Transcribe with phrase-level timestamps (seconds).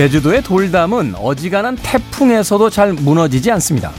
[0.00, 3.92] 제주도의 돌담은 어지간한 태풍에서도 잘 무너지지 않습니다.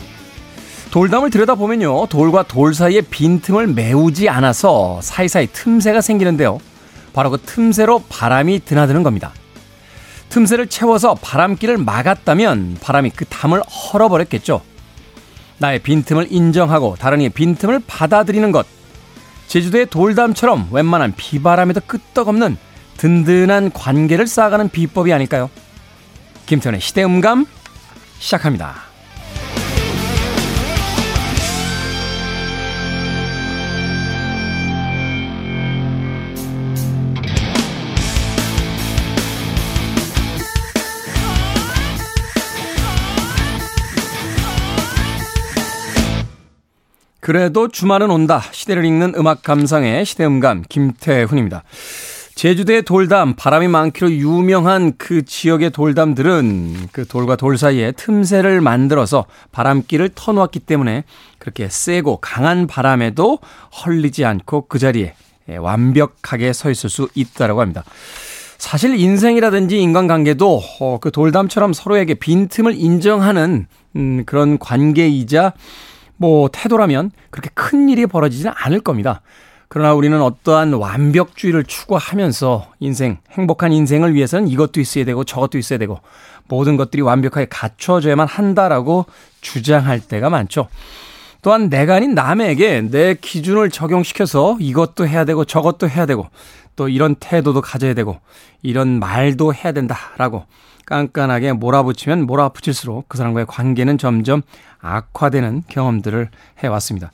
[0.90, 2.08] 돌담을 들여다보면요.
[2.08, 6.58] 돌과 돌 사이에 빈틈을 메우지 않아서 사이사이 틈새가 생기는데요.
[7.14, 9.32] 바로 그 틈새로 바람이 드나드는 겁니다.
[10.30, 14.60] 틈새를 채워서 바람길을 막았다면 바람이 그 담을 헐어버렸겠죠.
[15.60, 18.66] 나의 빈틈을 인정하고 다른 이의 빈틈을 받아들이는 것.
[19.46, 22.58] 제주도의 돌담처럼 웬만한 비바람에도 끄떡없는
[22.98, 25.52] 든든한 관계를 쌓아가는 비법이 아닐까요?
[26.52, 27.46] 김태훈의 시대음감
[28.20, 28.76] 시작합니다.
[47.22, 48.42] 그래도 주말은 온다.
[48.52, 51.64] 시대를 읽는 음악 감상의 시대음감 김태훈입니다.
[52.42, 60.10] 제주도의 돌담, 바람이 많기로 유명한 그 지역의 돌담들은 그 돌과 돌 사이에 틈새를 만들어서 바람길을
[60.16, 61.04] 터놓았기 때문에
[61.38, 63.38] 그렇게 세고 강한 바람에도
[63.86, 65.14] 헐리지 않고 그 자리에
[65.56, 67.84] 완벽하게 서 있을 수 있다라고 합니다.
[68.58, 75.54] 사실 인생이라든지 인간관계도 어, 그 돌담처럼 서로에게 빈틈을 인정하는 음, 그런 관계이자
[76.18, 79.22] 뭐 태도라면 그렇게 큰 일이 벌어지지는 않을 겁니다.
[79.74, 86.02] 그러나 우리는 어떠한 완벽주의를 추구하면서 인생, 행복한 인생을 위해서는 이것도 있어야 되고 저것도 있어야 되고
[86.50, 89.06] 모든 것들이 완벽하게 갖춰져야만 한다라고
[89.40, 90.68] 주장할 때가 많죠.
[91.42, 96.28] 또한 내가 아닌 남에게 내 기준을 적용시켜서 이것도 해야 되고 저것도 해야 되고
[96.76, 98.20] 또 이런 태도도 가져야 되고
[98.62, 100.44] 이런 말도 해야 된다라고
[100.92, 104.42] 깐깐하게 몰아붙이면 몰아붙일수록 그 사람과의 관계는 점점
[104.82, 106.30] 악화되는 경험들을
[106.60, 107.12] 해왔습니다.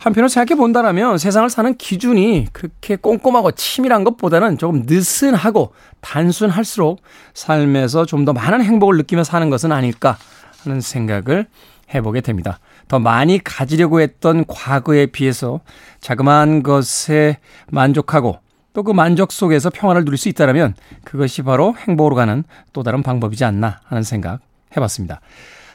[0.00, 7.00] 한편으로 생각해 본다면 세상을 사는 기준이 그렇게 꼼꼼하고 치밀한 것보다는 조금 느슨하고 단순할수록
[7.32, 10.16] 삶에서 좀 더 많은 행복을 느끼며 사는 것은 아닐까
[10.62, 11.46] 하는 생각을
[11.94, 12.58] 해보게 됩니다.
[12.88, 15.60] 더 많이 가지려고 했던 과거에 비해서
[16.00, 17.38] 자그마한 것에
[17.70, 18.38] 만족하고
[18.74, 20.74] 또 그 만족 속에서 평화를 누릴 수 있다면
[21.04, 24.40] 그것이 바로 행복으로 가는 또 다른 방법이지 않나 하는 생각
[24.76, 25.20] 해봤습니다.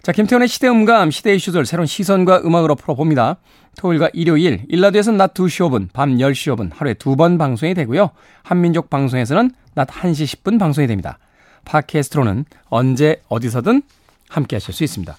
[0.03, 3.38] 자, 김태훈의 시대 음감, 시대 이슈들 새로운 시선과 음악으로 풀어봅니다.
[3.77, 8.11] 토요일과 일요일, 일라드에서는 낮 2시 5분, 밤 10시 5분 하루에 두 번 방송이 되고요.
[8.43, 11.17] 한민족 방송에서는 낮 1시 10분 방송이 됩니다.
[11.65, 13.81] 팟캐스트로는 언제 어디서든
[14.29, 15.17] 함께 하실 수 있습니다.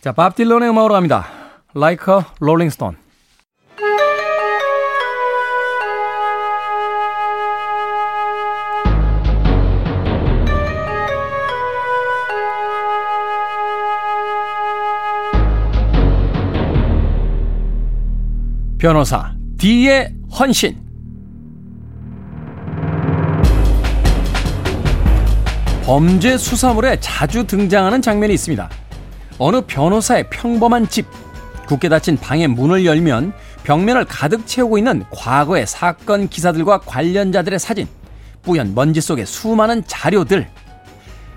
[0.00, 1.26] 자, 밥 딜런의 음악으로 갑니다.
[1.74, 2.96] Like a Rolling Stone.
[18.80, 20.74] 변호사 D의 헌신
[25.84, 28.70] 범죄 수사물에 자주 등장하는 장면이 있습니다.
[29.38, 31.06] 어느 변호사의 평범한 집,
[31.66, 37.86] 굳게 닫힌 방의 문을 열면 벽면을 가득 채우고 있는 과거의 사건 기사들과 관련자들의 사진,
[38.40, 40.48] 뿌연 먼지 속에 수많은 자료들.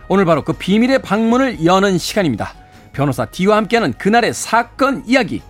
[0.08, 2.54] 오늘 바로 그 비밀의 방문을 여는 시간입니다.
[2.94, 5.42] 변호사 D와 함께하는 그날의 사건 이야기.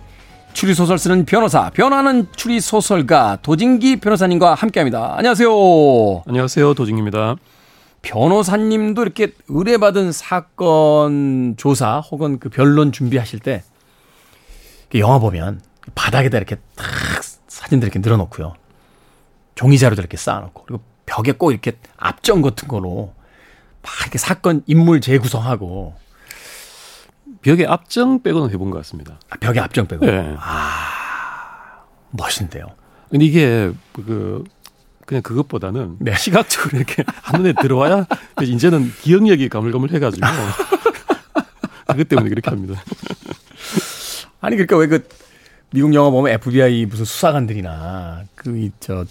[0.54, 5.14] 추리소설 쓰는 변호사, 변호하는 추리소설가 도진기 변호사님과 함께 합니다.
[5.18, 5.50] 안녕하세요.
[6.26, 6.74] 안녕하세요.
[6.74, 7.36] 도진기입니다.
[8.02, 13.64] 변호사님도 이렇게 의뢰받은 사건 조사 혹은 그 변론 준비하실 때
[14.94, 15.60] 영화 보면
[15.94, 16.86] 바닥에다 이렇게 탁
[17.48, 18.54] 사진들 이렇게 늘어놓고요.
[19.56, 23.12] 종이 자료들 이렇게 쌓아놓고 그리고 벽에 꼭 이렇게 앞정 같은 거로
[23.82, 25.94] 막 이렇게 사건 인물 재구성하고
[27.44, 29.18] 벽에 앞정 빼고는 해본 것 같습니다.
[29.28, 30.04] 아, 벽에 앞정 빼고.
[30.06, 30.34] 네.
[30.38, 32.66] 아 멋있는데요.
[33.10, 34.42] 근데 이게 그
[35.04, 36.14] 그냥 그것보다는 네.
[36.16, 38.06] 시각적으로 이렇게 한눈에 들어와야
[38.42, 40.26] 이제는 기억력이 가물가물해가지고
[41.86, 42.82] 그것 때문에 그렇게 합니다.
[44.40, 45.06] 아니 그러니까 왜 그
[45.74, 49.04] 미국 영화 보면 FBI 무슨 수사관들이나 그저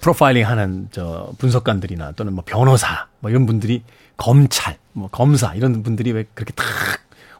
[0.00, 3.82] 프로파일링 하는 저 분석관들이나 또는 뭐 변호사 뭐 이런 분들이
[4.16, 6.64] 검찰 뭐 검사 이런 분들이 왜 그렇게 탁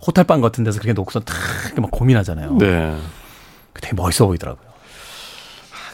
[0.06, 2.56] 호텔방 같은 데서 그렇게 놓고서 탁막 고민하잖아요.
[2.58, 2.96] 네.
[3.74, 4.68] 되게 멋있어 보이더라고요.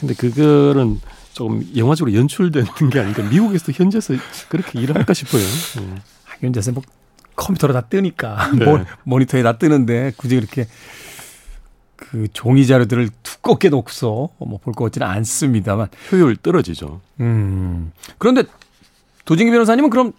[0.01, 1.01] 근데 그거는
[1.33, 3.23] 조금 영화적으로 연출되는 게 아닌가.
[3.23, 4.15] 미국에서 현재서
[4.49, 5.43] 그렇게 일을 할까 싶어요.
[5.43, 5.95] 네.
[6.41, 6.83] 현재서 뭐
[7.37, 8.65] 컴퓨터로 다 뜨니까 네.
[8.65, 10.67] 모, 모니터에 다 뜨는데 굳이 그렇게
[11.97, 17.01] 그 종이 자료들을 두껍게 놓고서 뭐 볼 것 같지는 않습니다만 효율 떨어지죠.
[17.21, 17.93] 음.
[18.19, 18.45] 그런데
[19.25, 20.13] 도진기 변호사님은 그럼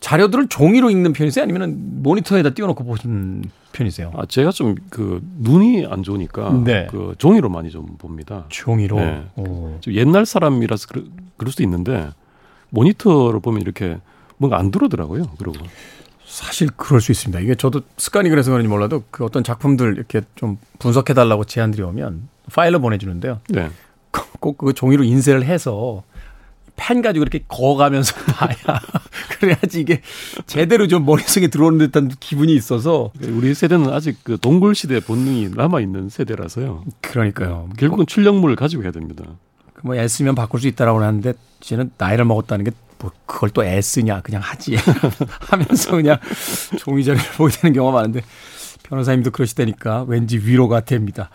[0.00, 1.42] 자료들을 종이로 읽는 편이세요?
[1.42, 4.12] 아니면 모니터에다 띄워놓고 보시는 편이세요?
[4.16, 6.86] 아, 제가 좀 그 눈이 안 좋으니까 네.
[6.90, 8.44] 그 종이로 많이 좀 봅니다.
[8.48, 8.96] 종이로?
[8.98, 9.24] 네.
[9.80, 11.06] 좀 옛날 사람이라서 그럴,
[11.36, 12.10] 그럴 수도 있는데
[12.70, 13.98] 모니터를 보면 이렇게
[14.38, 15.24] 뭔가 안 들어오더라고요.
[15.38, 15.58] 그러고.
[16.24, 17.40] 사실 그럴 수 있습니다.
[17.40, 22.28] 이게 저도 습관이 그래서 그런지 몰라도 그 어떤 작품들 이렇게 좀 분석해 달라고 제안들이 오면
[22.52, 23.40] 파일로 보내주는데요.
[23.48, 23.70] 네.
[24.40, 26.02] 꼭 그 종이로 인쇄를 해서
[26.76, 28.80] 펜 가지고 이렇게 거가면서 봐야
[29.38, 30.02] 그래야지 이게
[30.46, 35.80] 제대로 좀 머릿속에 들어오는 듯한 기분이 있어서 우리 세대는 아직 그 동굴 시대 본능이 남아
[35.80, 36.84] 있는 세대라서요.
[37.00, 37.70] 그러니까요.
[37.78, 39.24] 결국은 출력물을 가지고 해야 됩니다.
[39.74, 44.40] 그뭐 애쓰면 바꿀 수 있다라고 하는데 이제는 나이를 먹었다는 게 뭐 그걸 또 애쓰냐 그냥
[44.42, 44.76] 하지
[45.40, 46.18] 하면서 그냥
[46.78, 48.22] 종이 자료를 보게 되는 경우가 많은데
[48.84, 51.30] 변호사님도 그러시다니까 왠지 위로가 됩니다.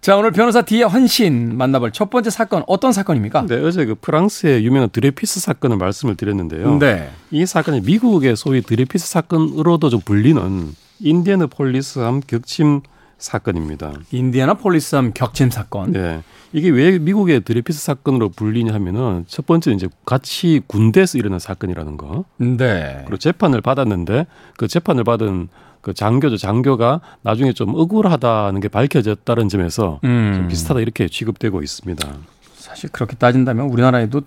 [0.00, 3.46] 자, 오늘 변호사 D의 헌신 만나볼 첫 번째 사건 어떤 사건입니까?
[3.46, 6.78] 네, 어제 그 프랑스의 유명한 드레퓌스 사건을 말씀을 드렸는데요.
[6.78, 7.10] 네.
[7.30, 12.82] 이 사건이 미국의 소위 드레퓌스 사건으로도 좀 불리는 인디애나 폴리스함 격침
[13.18, 13.94] 사건입니다.
[14.12, 15.92] 인디애나 폴리스함 격침 사건.
[15.92, 16.22] 네.
[16.52, 22.24] 이게 왜 미국의 드레피스 사건으로 불리냐 하면은 첫 번째 이제 같이 군대에서 일어난 사건이라는 거.
[22.36, 23.02] 네.
[23.06, 24.26] 그리고 재판을 받았는데
[24.56, 25.48] 그 재판을 받은
[25.86, 26.36] 그 장교죠.
[26.36, 30.32] 장교가 나중에 좀 억울하다는 게 밝혀졌다는 점에서 음.
[30.34, 32.08] 좀 비슷하다 이렇게 취급되고 있습니다.
[32.56, 34.22] 사실 그렇게 따진다면 우리나라에도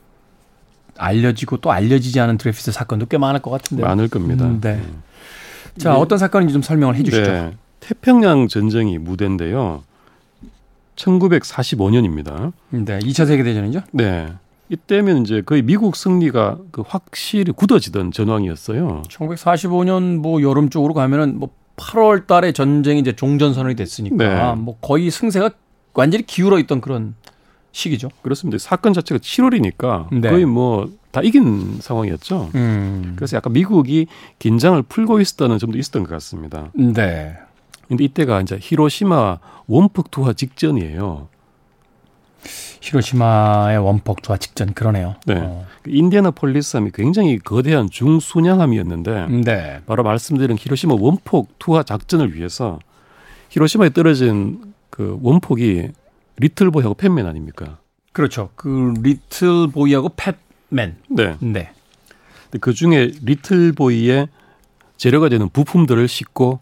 [0.97, 3.83] 알려지고 또 알려지지 않은 드레피스 사건도 꽤 많을 것 같은데.
[3.83, 4.45] 많을 겁니다.
[4.45, 4.75] 음, 네.
[4.75, 5.03] 음.
[5.77, 5.99] 자, 네.
[5.99, 7.29] 어떤 사건인지 좀 설명을 해 주시죠.
[7.29, 7.51] 네.
[7.81, 9.83] 태평양 전쟁이 무대인데요.
[10.95, 12.53] 1945년입니다.
[12.69, 13.81] 네, 2차 세계 대전이죠?
[13.91, 14.29] 네.
[14.69, 19.03] 이때면 이제 거의 미국 승리가 그 확실히 굳어지던 전황이었어요.
[19.07, 24.15] 1945년 뭐 여름 쪽으로 가면은 뭐 8월 달에 전쟁이 이제 종전선언이 됐으니까
[24.55, 24.61] 네.
[24.61, 25.51] 뭐 거의 승세가
[25.93, 27.15] 완전히 기울어 있던 그런
[27.71, 28.09] 시기죠.
[28.21, 28.57] 그렇습니다.
[28.57, 30.29] 사건 자체가 7월이니까 네.
[30.29, 32.51] 거의 뭐 다 이긴 상황이었죠.
[32.53, 33.13] 음.
[33.15, 34.07] 그래서 약간 미국이
[34.37, 36.71] 긴장을 풀고 있었다는 점도 있었던 것 같습니다.
[36.75, 37.35] 네.
[37.87, 41.27] 근데 이때가 이제 히로시마 원폭 투하 직전이에요.
[42.81, 45.15] 히로시마의 원폭 투하 직전 그러네요.
[45.25, 45.35] 네.
[45.37, 45.65] 어.
[45.83, 49.81] 그 인디애나폴리스함이 굉장히 거대한 중순양함이었는데 네.
[49.85, 52.79] 바로 말씀드린 히로시마 원폭 투하 작전을 위해서
[53.49, 55.89] 히로시마에 떨어진 그 원폭이
[56.37, 57.79] 리틀보이하고 팻맨 아닙니까?
[58.13, 58.49] 그렇죠.
[58.55, 60.97] 그 리틀보이하고 팻맨.
[61.09, 61.35] 네.
[61.39, 61.71] 네.
[62.61, 64.27] 그 중에 리틀보이의
[64.97, 66.59] 재료가 되는 부품들을 싣고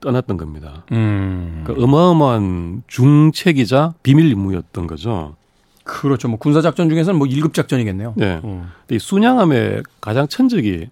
[0.00, 0.84] 떠났던 겁니다.
[0.92, 1.62] 음.
[1.64, 5.36] 그러니까 어마어마한 중책이자 비밀 임무였던 거죠.
[5.84, 6.28] 그렇죠.
[6.28, 8.14] 뭐 군사 작전 중에서는 뭐 1급 작전이겠네요.
[8.16, 8.40] 네.
[8.44, 8.70] 음.
[8.90, 10.88] 이 순양함의 가장 천적이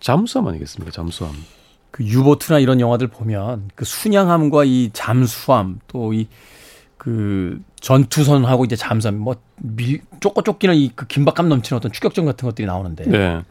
[0.00, 0.90] 잠수함 아니겠습니까?
[0.92, 1.32] 잠수함.
[1.90, 6.26] 그 유보트나 이런 영화들 보면 그 순양함과 이 잠수함 또 이
[7.02, 12.46] 그 전투선하고 이제 잠수함 뭐 밀, 쫓고 쫓기는 이 그 긴박감 넘치는 어떤 추격전 같은
[12.48, 13.06] 것들이 나오는데.
[13.08, 13.42] 네.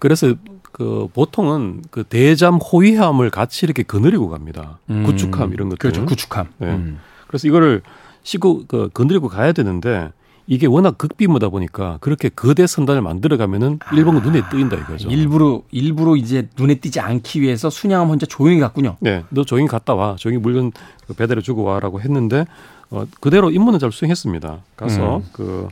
[0.00, 0.34] 그래서
[0.72, 4.80] 그 보통은 그 대잠 호위함을 같이 이렇게 거느리고 갑니다.
[4.90, 5.04] 음.
[5.04, 5.78] 구축함 이런 것들.
[5.78, 6.04] 그렇죠.
[6.04, 6.48] 구축함.
[6.58, 6.66] 네.
[6.66, 6.98] 음.
[7.28, 7.82] 그래서 이거를
[8.24, 10.10] 시고 그 거느리고 가야 되는데
[10.48, 15.08] 이게 워낙 극비무다 보니까 그렇게 거대 선단을 만들어 가면은 일본은 아, 눈에 띄인다 이거죠.
[15.08, 18.96] 일부러 일부러 이제 눈에 띄지 않기 위해서 순양함 혼자 조용히 갔군요.
[19.00, 20.72] 네, 너 조용히 갔다 와, 조용히 물건
[21.06, 22.44] 그 배달해 주고 와라고 했는데
[22.90, 24.58] 어, 그대로 임무는 잘 수행했습니다.
[24.76, 25.24] 가서 음.
[25.32, 25.68] 그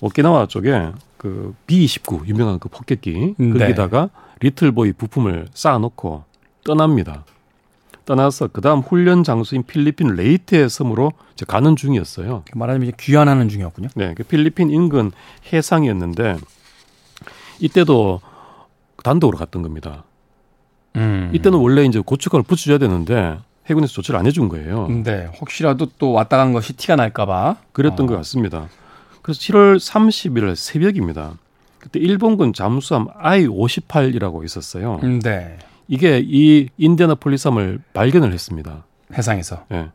[0.00, 3.58] 오키나와 쪽에 그 B29 유명한 그 폭격기 네.
[3.58, 6.24] 거기다가 리틀보이 부품을 쌓아놓고
[6.64, 7.24] 떠납니다.
[8.10, 12.42] 떠나서 그다음 훈련 장소인 필리핀 레이테 섬으로 이제 가는 중이었어요.
[12.56, 13.88] 말하자면 이제 귀환하는 중이었군요.
[13.94, 15.12] 네, 그 필리핀 인근
[15.52, 16.36] 해상이었는데
[17.60, 18.20] 이때도
[19.04, 20.02] 단독으로 갔던 겁니다.
[20.96, 21.30] 음.
[21.32, 24.88] 이때는 원래 이제 구축함을 붙여줘야 되는데 해군에서 조치를 안 해준 거예요.
[24.88, 28.08] 네, 혹시라도 또 왔다 간 것이 티가 날까봐 그랬던 어.
[28.08, 28.68] 것 같습니다.
[29.22, 31.34] 그래서 7월 30일 새벽입니다.
[31.78, 34.98] 그때 일본군 잠수함 I-58이라고 있었어요.
[35.04, 35.58] 음, 네.
[35.90, 38.84] 이게 이 인디애나폴리스 함을 발견을 했습니다.
[39.12, 39.64] 해상에서.
[39.72, 39.74] 예.
[39.74, 39.88] 네.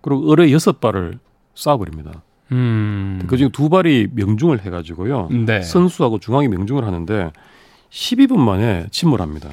[0.00, 1.18] 그리고 어뢰 여섯 발을
[1.56, 2.20] 쏴버립니다.
[2.52, 3.20] 음.
[3.26, 5.28] 그중에 두 발이 명중을 해가지고요.
[5.44, 5.60] 네.
[5.62, 7.32] 선수하고 중앙이 명중을 하는데
[7.90, 9.50] 12분 만에 침몰합니다.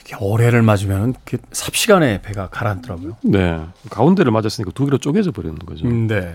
[0.00, 1.12] 이게 어뢰를 맞으면
[1.52, 3.18] 삽시간에 배가 가라앉더라고요.
[3.24, 3.60] 네.
[3.90, 5.86] 가운데를 맞았으니까 두 개로 쪼개져 버리는 거죠.
[5.86, 6.34] 음, 네.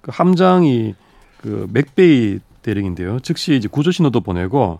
[0.00, 0.94] 그 함장이
[1.38, 3.18] 그 맥베이 대령인데요.
[3.18, 4.78] 즉시 이제 구조 신호도 보내고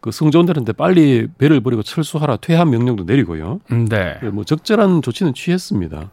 [0.00, 3.60] 그 승조원들한테 빨리 배를 버리고 철수하라 퇴한 명령도 내리고요.
[3.72, 4.16] 음, 네.
[4.20, 6.10] 그뭐 적절한 조치는 취했습니다.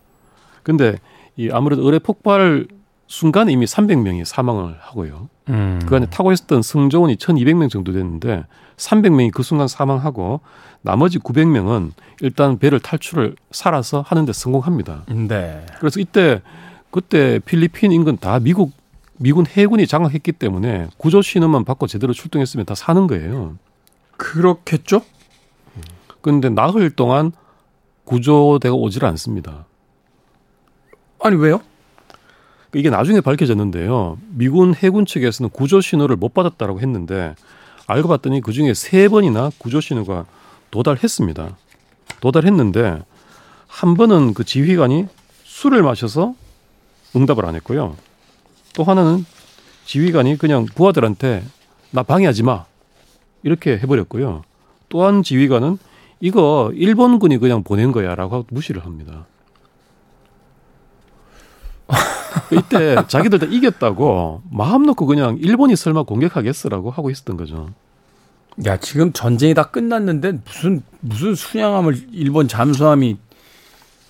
[0.63, 0.98] 근데
[1.38, 2.67] 이 아무래도 의뢰 폭발
[3.08, 5.29] 순간 이미 300명이 사망을 하고요.
[5.50, 5.79] 음.
[5.86, 8.44] 그 안에 타고 있었던 승조원이 1,200명 정도 됐는데
[8.75, 10.41] 300명이 그 순간 사망하고
[10.82, 11.91] 나머지 900명은
[12.22, 15.06] 일단 배를 탈출을 살아서 하는데 성공합니다.
[15.10, 15.65] 네.
[15.79, 16.41] 그래서 이때
[16.91, 18.74] 그때 필리핀 인근 다 미국
[19.20, 23.56] 미군 해군이 장악했기 때문에 구조 신호만 받고 제대로 출동했으면 다 사는 거예요.
[24.18, 25.02] 그렇겠죠?
[26.22, 27.32] 그런데 나흘 동안
[28.04, 29.66] 구조대가 오질 않습니다.
[31.20, 31.62] 아니 왜요?
[32.76, 34.18] 이게 나중에 밝혀졌는데요.
[34.30, 37.36] 미군 해군 측에서는 구조 신호를 못 받았다라고 했는데
[37.88, 40.26] 알고 봤더니 그 중에 세 번이나 구조 신호가
[40.72, 41.56] 도달했습니다.
[42.20, 43.04] 도달했는데
[43.68, 45.08] 한 번은 그 지휘관이
[45.44, 46.36] 술을 마셔서
[47.16, 47.96] 응답을 안 했고요.
[48.74, 49.26] 또 하나는
[49.86, 51.44] 지휘관이 그냥 부하들한테
[51.92, 52.66] 나 방해하지 마
[53.44, 54.44] 이렇게 해버렸고요.
[54.89, 55.77] 또한 지휘관은
[56.20, 59.25] 이거 일본군이 그냥 보낸 거야라고 무시를 합니다.
[62.51, 67.70] 이때 자기들 다 이겼다고 마음 놓고 그냥 일본이 설마 공격하겠어라고 하고 있었던 거죠.
[68.65, 73.17] 야 지금 전쟁이 다 끝났는데 무슨 무슨 순양함을 일본 잠수함이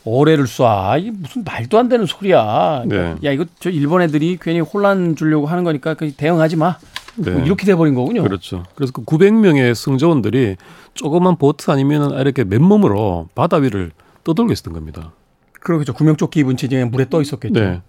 [0.06, 1.02] 어뢰를 쏴.
[1.02, 2.84] 이게 무슨 말도 안 되는 소리야.
[2.86, 3.16] 네.
[3.26, 6.78] 야 이거 저 일본 애들이 괜히 혼란 주려고 하는 거니까 그 대응하지 마.
[7.18, 7.32] 네.
[7.32, 8.24] 뭐 이렇게 돼버린 거군요.
[8.24, 8.64] 그렇죠.
[8.76, 10.56] 그래서 그 900명의 승조원들이
[10.94, 13.92] 조그만 보트 아니면 이렇게 맨몸으로 바다 위를
[14.24, 15.14] 떠돌고 있었던 겁니다.
[15.60, 15.94] 그렇겠죠.
[15.94, 17.60] 구명조끼 입은 채 물에 떠 있었겠죠.
[17.60, 17.82] 네.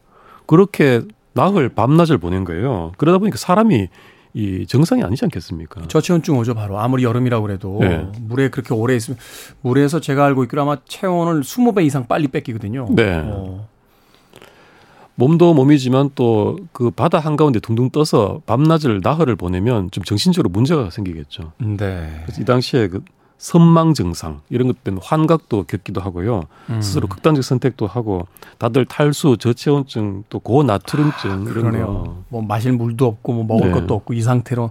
[0.47, 1.03] 그렇게
[1.35, 2.93] 나흘 밤낮을 보낸 거예요.
[2.97, 3.89] 그러다 보니까 사람이
[4.35, 5.83] 이 정상이 아니지 않겠습니까?
[5.89, 8.07] 저체온증 오죠 바로 아무리 여름이라고 그래도 네.
[8.21, 9.19] 물에 그렇게 오래 있으면
[9.63, 12.89] 물에서 제가 알고 있기로 아마 체온을 20배 이상 빨리 뺏기거든요.
[12.91, 13.23] 네.
[13.25, 13.69] 어.
[15.19, 21.53] 몸도 몸이지만 또 그 바다 한가운데 둥둥 떠서 밤낮을 나흘을 보내면 좀 정신적으로 문제가 생기겠죠.
[21.59, 22.23] 네.
[22.25, 23.03] 그래서 이 당시에 그
[23.37, 26.45] 선망 증상 이런 것 때문에 환각도 겪기도 하고요.
[26.71, 26.81] 음.
[26.81, 28.27] 스스로 극단적 선택도 하고
[28.59, 32.23] 다들 탈수, 저체온증, 또 고나트륨증 아, 이런 거.
[32.29, 33.81] 뭐 마실 물도 없고 뭐 먹을 네.
[33.81, 34.71] 것도 없고 이 상태로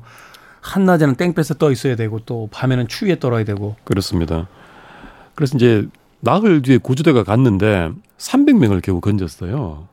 [0.61, 3.75] 한낮에는 땡볕에 떠 있어야 되고 또 밤에는 추위에 떨어야 되고.
[3.83, 4.47] 그렇습니다.
[5.35, 5.87] 그래서 이제
[6.19, 9.87] 나흘 뒤에 구조대가 갔는데 300명을 겨우 건졌어요.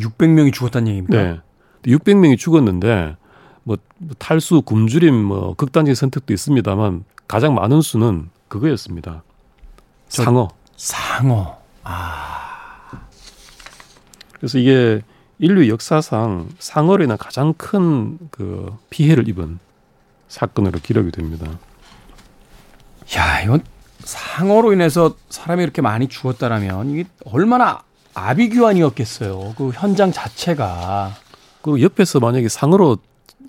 [0.00, 1.22] 600명이 죽었다는 얘기입니다.
[1.22, 1.40] 네.
[1.84, 3.16] 600명이 죽었는데
[3.62, 3.76] 뭐
[4.18, 9.22] 탈수, 굶주림, 뭐 극단적 선택도 있습니다만 가장 많은 수는 그거였습니다.
[10.08, 10.48] 상어.
[10.76, 11.58] 상어.
[11.82, 12.40] 아.
[14.32, 15.00] 그래서 이게
[15.38, 19.58] 인류 역사상 상어로 인한 가장 큰 그 피해를 입은
[20.28, 21.58] 사건으로 기록이 됩니다.
[23.16, 23.62] 야, 이건
[24.00, 27.82] 상어로 인해서 사람이 이렇게 많이 죽었다라면 이게 얼마나
[28.14, 29.54] 아비규환이었겠어요.
[29.56, 31.14] 그 현장 자체가.
[31.62, 32.98] 그리고 옆에서 만약에 상어로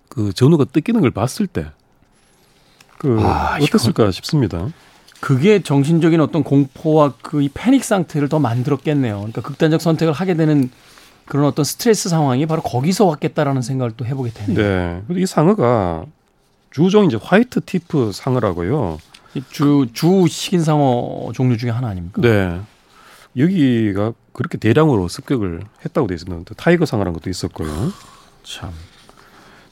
[0.10, 1.66] 그 전우가 뜯기는 걸 봤을 때
[2.98, 4.70] 그 아, 어땠을까 싶습니다.
[5.20, 9.18] 그게 정신적인 어떤 공포와 그 이 패닉 상태를 더 만들었겠네요.
[9.18, 10.70] 그러니까 극단적 선택을 하게 되는
[11.26, 14.56] 그런 어떤 스트레스 상황이 바로 거기서 왔겠다라는 생각을 또 해보게 되네요.
[14.58, 15.02] 네.
[15.22, 16.06] 이 상어가
[16.72, 19.00] 주종 이제 whitetip 상어라고요.
[19.50, 22.22] 주, 주 식인 상어 종류 중에 하나 아닙니까?
[22.22, 22.60] 네.
[23.38, 26.54] 여기가 그렇게 대량으로 습격을 했다고 돼 있습니다.
[26.56, 27.70] tiger 상어라는 것도 있었고요.
[28.44, 28.72] 참.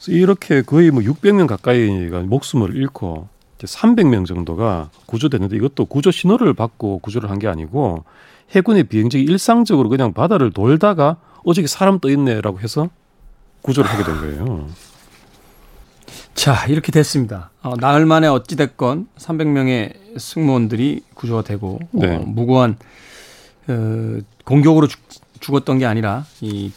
[0.07, 3.27] 이렇게 거의 뭐 600명 가까이가 목숨을 잃고
[3.57, 8.03] 이제 300명 정도가 구조됐는데 이것도 구조 신호를 받고 구조를 한 게 아니고
[8.51, 12.89] 해군의 비행정이 일상적으로 그냥 바다를 돌다가 어저께 사람 떠 있네라고 해서
[13.61, 14.67] 구조를 하게 된 거예요.
[16.35, 17.51] 자, 이렇게 됐습니다.
[17.61, 22.15] 어, 나흘 만에 어찌됐건 300명의 승무원들이 구조가 되고 어, 네.
[22.17, 22.75] 어, 무고한
[23.67, 24.99] 어, 공격으로 죽,
[25.39, 26.71] 죽었던 게 아니라 이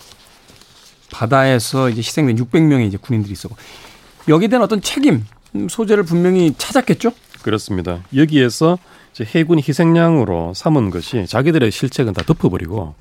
[1.11, 3.57] 바다에서 이제 희생된 600명의 이제 군인들이 있었고
[4.28, 5.25] 여기에 대한 어떤 책임
[5.69, 7.12] 소재를 분명히 찾았겠죠?
[7.43, 8.02] 그렇습니다.
[8.14, 8.78] 여기에서
[9.25, 12.95] 해군 희생양으로 삼은 것이 자기들의 실책은 다 덮어버리고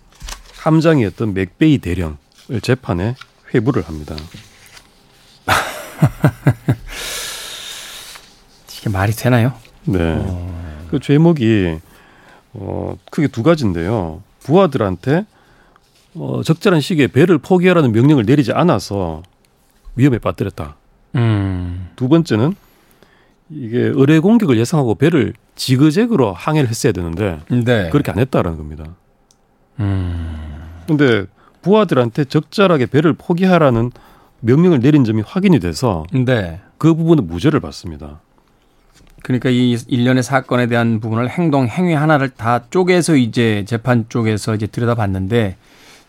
[0.59, 2.15] 함장이었던 맥베이 대령을
[2.61, 3.15] 재판에
[3.53, 4.15] 회부를 합니다.
[8.79, 9.53] 이게 말이 되나요?
[9.83, 9.99] 네.
[9.99, 10.87] 어...
[10.89, 11.79] 그 죄목이
[12.57, 14.21] 어, 크게 두 가지인데요.
[14.39, 15.25] 부하들한테
[16.15, 19.23] 어, 적절한 시기에 배를 포기하라는 명령을 내리지 않아서
[19.95, 20.77] 위험에 빠뜨렸다.
[21.15, 21.89] 음.
[21.95, 22.55] 두 번째는
[23.49, 27.89] 이게 의뢰 공격을 예상하고 배를 지그재그로 항해를 했어야 되는데 네.
[27.89, 28.95] 그렇게 안 했다라는 겁니다.
[29.79, 30.83] 음.
[30.87, 31.25] 근데
[31.61, 33.91] 부하들한테 적절하게 배를 포기하라는
[34.41, 36.61] 명령을 내린 점이 확인이 돼서 네.
[36.77, 38.21] 그 부분은 무죄를 받습니다.
[39.25, 44.67] 그러니까 이 일련의 사건에 대한 부분을 행동 행위 하나를 다 쪼개서 이제 재판 쪽에서 이제
[44.67, 45.55] 들여다봤는데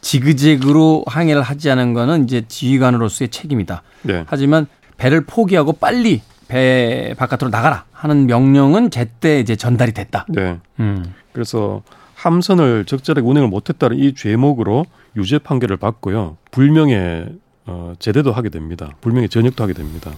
[0.02, 3.82] 지그재그로 항해를 하지 않은 거는 이제 지휘관으로서의 책임이다.
[4.02, 4.24] 네.
[4.26, 4.66] 하지만
[4.98, 10.26] 배를 포기하고 빨리 배 바깥으로 나가라 하는 명령은 제때 이제 전달이 됐다.
[10.28, 10.58] 네.
[10.78, 11.14] 음.
[11.32, 11.82] 그래서
[12.16, 14.84] 함선을 적절하게 운행을 못했다는 이 죄목으로
[15.16, 16.36] 유죄 판결을 받고요.
[16.50, 17.28] 불명예
[17.64, 18.90] 어, 제대도 하게 됩니다.
[19.00, 20.12] 불명예 전역도 하게 됩니다.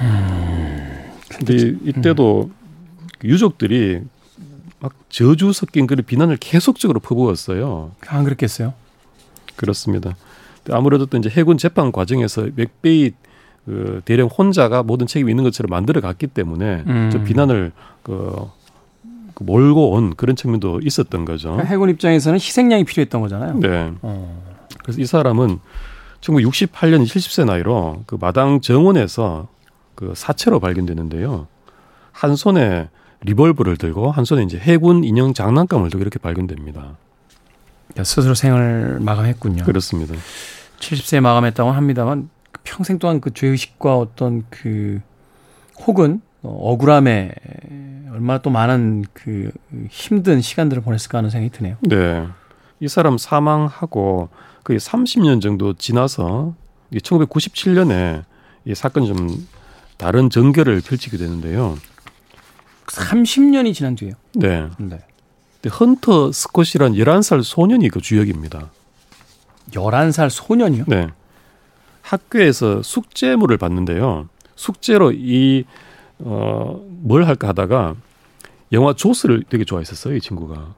[0.00, 0.79] 음.
[1.36, 3.08] 근데 이때도 음.
[3.24, 4.02] 유족들이
[4.80, 7.92] 막 저주 섞인 그런 비난을 계속적으로 퍼부었어요.
[8.06, 8.74] 안 그랬겠어요?
[9.56, 10.16] 그렇습니다.
[10.70, 13.12] 아무래도 또 이제 해군 재판 과정에서 맥베이
[13.66, 17.10] 그 대령 혼자가 모든 책임이 있는 것처럼 만들어 갔기 때문에 음.
[17.12, 17.72] 좀 비난을
[18.02, 18.48] 그,
[19.34, 21.50] 그 몰고 온 그런 측면도 있었던 거죠.
[21.50, 23.58] 그러니까 해군 입장에서는 희생양이 필요했던 거잖아요.
[23.58, 23.92] 네.
[24.02, 24.42] 어.
[24.82, 25.58] 그래서 이 사람은
[26.20, 29.48] 1968년 70세 나이로 그 마당 정원에서
[30.00, 31.46] 그 사체로 발견되는데요.
[32.10, 32.88] 한 손에
[33.20, 36.96] 리볼브를 들고 한 손에 이제 해군 인형 장난감을 들고 이렇게 발견됩니다.
[38.02, 39.64] 스스로 생을 마감했군요.
[39.64, 40.14] 그렇습니다.
[40.78, 42.30] 70세에 마감했다고 합니다만
[42.64, 45.00] 평생 동안 그 죄의식과 어떤 그
[45.86, 47.30] 혹은 억울함에
[48.10, 49.50] 얼마나 또 많은 그
[49.90, 51.76] 힘든 시간들을 보냈을까 하는 생각이 드네요.
[51.82, 52.26] 네.
[52.80, 54.30] 이 사람 사망하고
[54.64, 56.54] 거의 30년 정도 지나서
[56.90, 58.24] 1997년에
[58.64, 59.46] 이 사건이 좀
[60.00, 61.76] 다른 전개를 펼치게 되는데요.
[62.86, 64.14] 30년이 지난 뒤에요.
[64.34, 64.66] 네.
[64.78, 64.98] 네.
[65.68, 68.70] 헌터 스콧이란 11살 소년이 그 주역입니다.
[69.72, 70.84] 11살 소년이요?
[70.88, 71.08] 네.
[72.00, 74.30] 학교에서 숙제물을 받는데요.
[74.56, 75.64] 숙제로 이,
[76.18, 77.94] 어, 뭘 할까 하다가
[78.72, 80.74] 영화 조스를 되게 좋아했었어요, 이 친구가.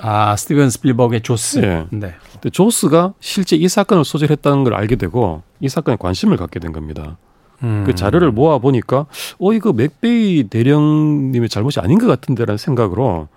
[0.00, 1.60] 아, 스티븐 스필버그의 조스?
[1.60, 1.86] 네.
[1.90, 2.14] 네.
[2.32, 7.16] 근데 조스가 실제 이 사건을 소재했다는 걸 알게 되고 이 사건에 관심을 갖게 된 겁니다.
[7.62, 7.84] 음.
[7.86, 9.06] 그 자료를 모아 보니까
[9.38, 13.28] 어 이거 맥베이 대령님의 잘못이 아닌 것 같은데라는 생각으로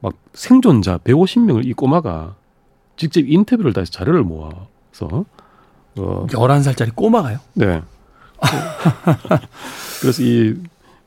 [0.00, 2.34] 막 생존자 150명을 이 꼬마가
[2.96, 5.24] 직접 인터뷰를 다 해서 자료를 모아서
[5.96, 7.38] 어 11살짜리 꼬마가요?
[7.54, 7.82] 네.
[10.00, 10.54] 그래서 이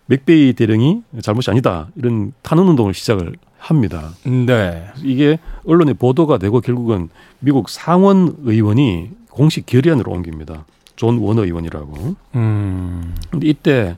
[0.07, 4.11] 맥베이 대령이 잘못이 아니다 이런 탄원 운동을 시작을 합니다.
[4.23, 4.87] 네.
[5.03, 7.09] 이게 언론에 보도가 되고 결국은
[7.39, 10.65] 미국 상원 의원이 공식 결의안으로 옮깁니다.
[10.97, 12.15] 존 워너 의원이라고.
[12.35, 13.15] 음.
[13.31, 13.95] 근데 이때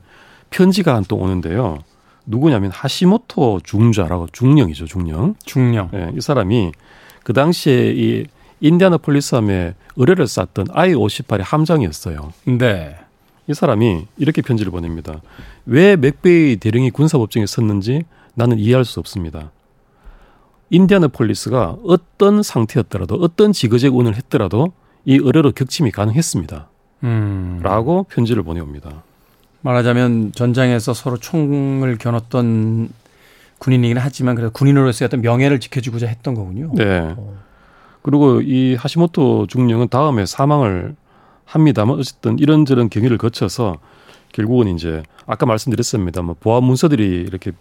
[0.50, 1.78] 편지가 한 통 오는데요.
[2.26, 5.34] 누구냐면 하시모토 중좌라고 중령이죠, 중령.
[5.44, 5.90] 중령.
[5.94, 6.70] 예, 이 사람이
[7.24, 8.26] 그 당시에 이
[8.60, 12.32] 인디아나폴리스함에 어뢰를 쐈던 I-58의 함장이었어요.
[12.58, 12.96] 네.
[13.48, 15.20] 이 사람이 이렇게 편지를 보냅니다.
[15.66, 19.50] 왜 맥베이 대령이 군사법정에 섰는지 나는 이해할 수 없습니다.
[20.70, 24.72] 인디아나폴리스가 어떤 상태였더라도 어떤 지그재그 운을 했더라도
[25.04, 26.68] 이 의뢰로 격침이 가능했습니다.
[27.04, 27.60] 음.
[27.62, 29.02] 라고 편지를 보내옵니다.
[29.62, 32.88] 말하자면 전장에서 서로 총을 겨눴던
[33.58, 36.72] 군인이긴 하지만 그래도 군인으로서의 어떤 명예를 지켜주고자 했던 거군요.
[36.74, 37.14] 네.
[37.16, 37.38] 어.
[38.02, 40.96] 그리고 이 하시모토 중령은 다음에 사망을
[41.44, 43.76] 합니다만 어쨌든 이런저런 경위를 거쳐서
[44.32, 47.52] 결국은 이제 아까 말씀드렸습니다만 보안 문서들이 이렇게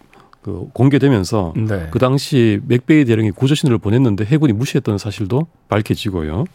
[0.41, 1.88] 그 공개되면서 네.
[1.91, 6.45] 그 당시 맥베이 대령이 구조 신호를 보냈는데 해군이 무시했던 사실도 밝혀지고요.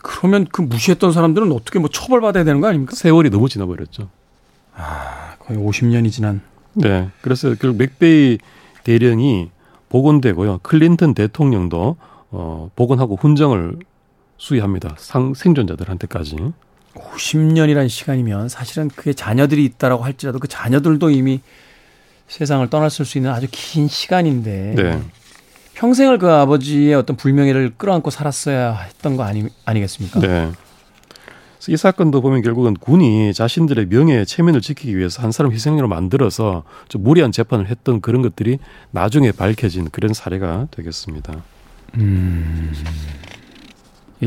[0.00, 2.94] 그러면 그 무시했던 사람들은 어떻게 뭐 처벌받아야 되는 거 아닙니까?
[2.94, 4.08] 세월이 너무 지나버렸죠.
[4.74, 6.40] 아, 거의 50년이 지난.
[6.74, 7.10] 네.
[7.20, 8.38] 그래서 결국 맥베이
[8.84, 9.50] 대령이
[9.90, 10.60] 복원되고요.
[10.62, 11.96] 클린턴 대통령도
[12.30, 13.76] 어, 복원하고 훈장을
[14.38, 14.96] 수여합니다.
[14.98, 16.36] 상, 생존자들한테까지.
[16.94, 21.40] 50년이라는 시간이면 사실은 그의 자녀들이 있다라고 할지라도 그 자녀들도 이미
[22.28, 25.02] 세상을 떠났을 수 있는 아주 긴 시간인데 네.
[25.82, 30.20] 평생을 그 아버지의 어떤 불명예를 끌어안고 살았어야 했던 거 아니, 아니겠습니까?
[30.20, 30.52] 네.
[31.68, 37.02] 이 사건도 보면 결국은 군이 자신들의 명예 체면을 지키기 위해서 한 사람 희생으로 만들어서 좀
[37.02, 38.58] 무리한 재판을 했던 그런 것들이
[38.92, 41.42] 나중에 밝혀진 그런 사례가 되겠습니다.
[41.96, 42.72] 음.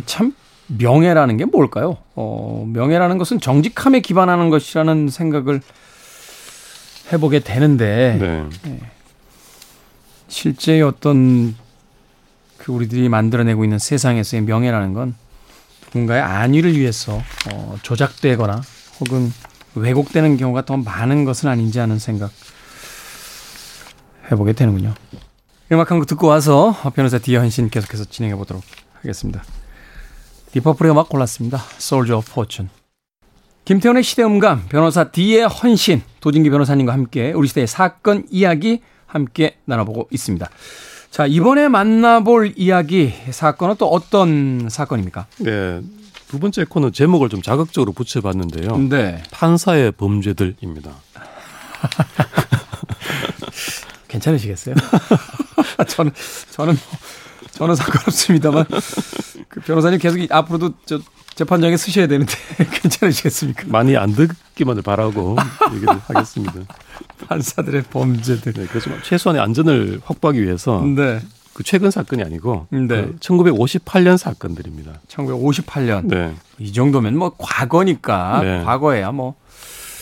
[0.06, 0.36] 참
[0.68, 1.98] 명예라는 게 뭘까요?
[2.15, 5.62] 어, 명예라는 것은 정직함에 기반하는 것이라는 생각을
[7.13, 8.44] 해보게 되는데 네.
[8.70, 8.80] 네.
[10.36, 11.56] 실제 어떤
[12.58, 15.15] 그 우리들이 만들어내고 있는 세상에서의 명예라는 건
[15.86, 17.21] 누군가의 안위를 위해서
[17.54, 18.62] 어, 조작되거나
[19.00, 19.32] 혹은
[19.76, 22.32] 왜곡되는 경우가 더 많은 것은 아닌지 하는 생각
[24.30, 24.93] 해보게 되는군요.
[25.71, 28.62] 음악 한 곡 듣고 와서 변호사 디어현 신 계속해서 진행해 보도록
[28.95, 29.41] 하겠습니다.
[30.52, 31.63] 디퍼플의 음악 골랐습니다.
[31.78, 32.69] Soldier of Fortune.
[33.63, 38.82] 김태훈의 시대음감, 변호사 D의 헌신, 도진기 변호사님과 함께 우리 시대의 사건 이야기
[39.15, 40.49] 함께 나눠보고 있습니다.
[41.10, 45.28] 자, 이번에 만나볼 이야기, 사건은 또 어떤 사건입니까?
[45.38, 45.82] 네.
[46.28, 48.78] 두 번째 코너 제목을 좀 자극적으로 붙여봤는데요.
[48.89, 49.23] 네.
[49.32, 50.91] 판사의 범죄들입니다.
[54.10, 54.75] 괜찮으시겠어요?
[55.88, 56.12] 저는,
[56.51, 56.99] 저는, 뭐,
[57.51, 58.65] 저는 상관없습니다만,
[59.47, 60.99] 그 변호사님 계속 앞으로도 저
[61.36, 62.34] 재판장에 쓰셔야 되는데
[62.82, 63.63] 괜찮으시겠습니까?
[63.67, 65.38] 많이 안 듣기만을 바라고
[65.73, 66.54] 얘기를 하겠습니다.
[67.28, 68.54] 판사들의 범죄들.
[68.54, 71.19] 네, 그래서 최소한의 안전을 확보하기 위해서 네.
[71.54, 72.88] 그 최근 사건이 아니고 네.
[72.88, 74.99] 그 1958년 사건들입니다.
[75.08, 76.08] 1958년.
[76.08, 76.34] 네.
[76.60, 78.63] 이 정도면 뭐 과거니까 네.
[78.63, 79.36] 과거에야 뭐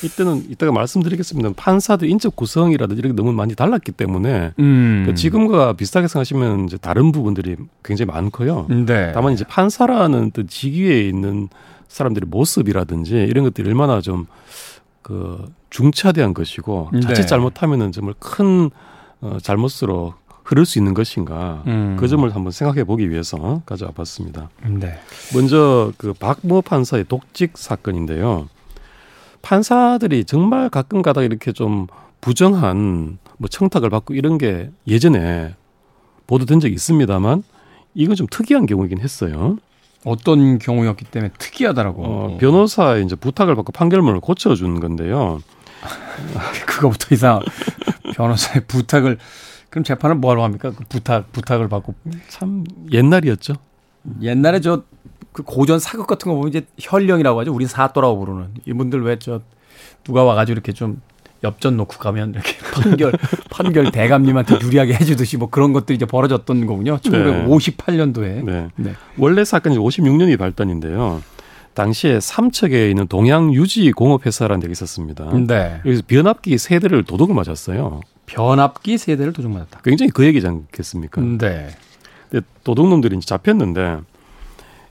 [0.04, 1.52] 이때는 이따가 말씀드리겠습니다.
[1.56, 5.04] 판사들 인적 구성이라든지 이렇게 너무 많이 달랐기 때문에 음.
[5.06, 8.68] 그 지금과 비슷하게 생각하시면 이제 다른 부분들이 굉장히 많고요.
[8.86, 9.12] 네.
[9.14, 11.50] 다만 이제 판사라는 또 직위에 있는
[11.88, 14.26] 사람들의 모습이라든지 이런 것들이 얼마나 좀
[15.04, 17.28] 그 중차대한 것이고 자칫 네.
[17.28, 18.72] 잘못하면은 정말 큰
[19.22, 21.96] 어, 잘못으로 흐를 수 있는 것인가 음.
[22.00, 24.50] 그 점을 한번 생각해 보기 위해서 가져와 봤습니다.
[24.66, 25.00] 네.
[25.34, 28.50] 먼저 그 박모 판사의 독직 사건인데요.
[29.42, 31.88] 판사들이 정말 가끔 가다 이렇게 좀
[32.22, 35.56] 부정한 뭐 청탁을 받고 이런 게 예전에
[36.28, 37.44] 보도된 적이 있습니다만
[37.94, 39.58] 이건 좀 특이한 경우이긴 했어요.
[40.06, 42.04] 어떤 경우였기 때문에 특이하다라고.
[42.06, 45.40] 어, 변호사의 이제 부탁을 받고 판결문을 고쳐준 건데요.
[46.66, 47.40] 그거부터 이상
[48.16, 49.18] 변호사의 부탁을
[49.70, 50.72] 그럼 재판을 뭐하러 합니까?
[50.72, 51.96] 그 부탁 부탁을 받고
[52.30, 53.54] 참 옛날이었죠.
[54.22, 54.84] 옛날에 저
[55.34, 57.54] 그 고전 사극 같은 거 보면 이제 혈령이라고 하죠.
[57.54, 59.42] 우리 사또라고 부르는 이분들 왜 저
[60.04, 61.02] 누가 와가지고 이렇게 좀
[61.44, 63.12] 엽전 놓고 가면 이렇게 판결
[63.50, 66.98] 판결 대감님한테 유리하게 해주듯이 뭐 그런 것들이 이제 벌어졌던 거군요.
[66.98, 68.46] 1958년도에.
[68.46, 68.68] 네.
[68.76, 68.94] 네.
[69.18, 71.22] 원래 사건이 56년이 발단인데요.
[71.74, 75.32] 당시에 삼척에 있는 동양 유지 공업 회사라는 데가 있었습니다.
[75.48, 75.82] 네.
[75.86, 78.02] 여기서 변압기 세 대를 도둑을 맞았어요.
[78.26, 79.82] 변압기 세 대를 도둑 맞았다.
[79.84, 81.22] 굉장히 그 얘기지 않겠습니까?
[81.22, 81.70] 네.
[82.30, 84.00] 근데 도둑놈들이 이제 잡혔는데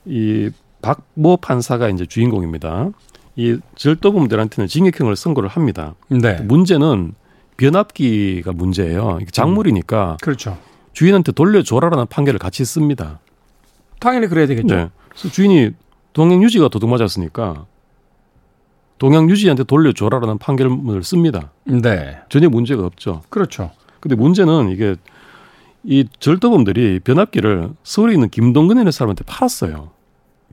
[0.05, 0.49] 이
[0.81, 2.89] 박모 판사가 이제 주인공입니다.
[3.35, 5.95] 이 절도범들한테는 징역형을 선고를 합니다.
[6.09, 6.35] 네.
[6.41, 7.13] 문제는
[7.57, 9.19] 변압기가 문제예요.
[9.31, 10.11] 작물이니까.
[10.13, 10.17] 음.
[10.21, 10.57] 그렇죠.
[10.93, 13.19] 주인한테 돌려줘라라는 판결을 같이 씁니다.
[13.99, 14.75] 당연히 그래야 되겠죠.
[14.75, 14.89] 네.
[15.09, 15.71] 그래서 주인이
[16.13, 17.65] 동행 유지가 도둑 맞았으니까
[18.99, 21.51] 동양 유지한테 돌려줘라라는 판결문을 씁니다.
[21.65, 22.19] 네.
[22.29, 23.21] 전혀 문제가 없죠.
[23.29, 23.71] 그렇죠.
[23.99, 24.95] 근데 문제는 이게
[25.83, 29.91] 이 절도범들이 변압기를 서울에 있는 김동근이라는 사람한테 팔았어요.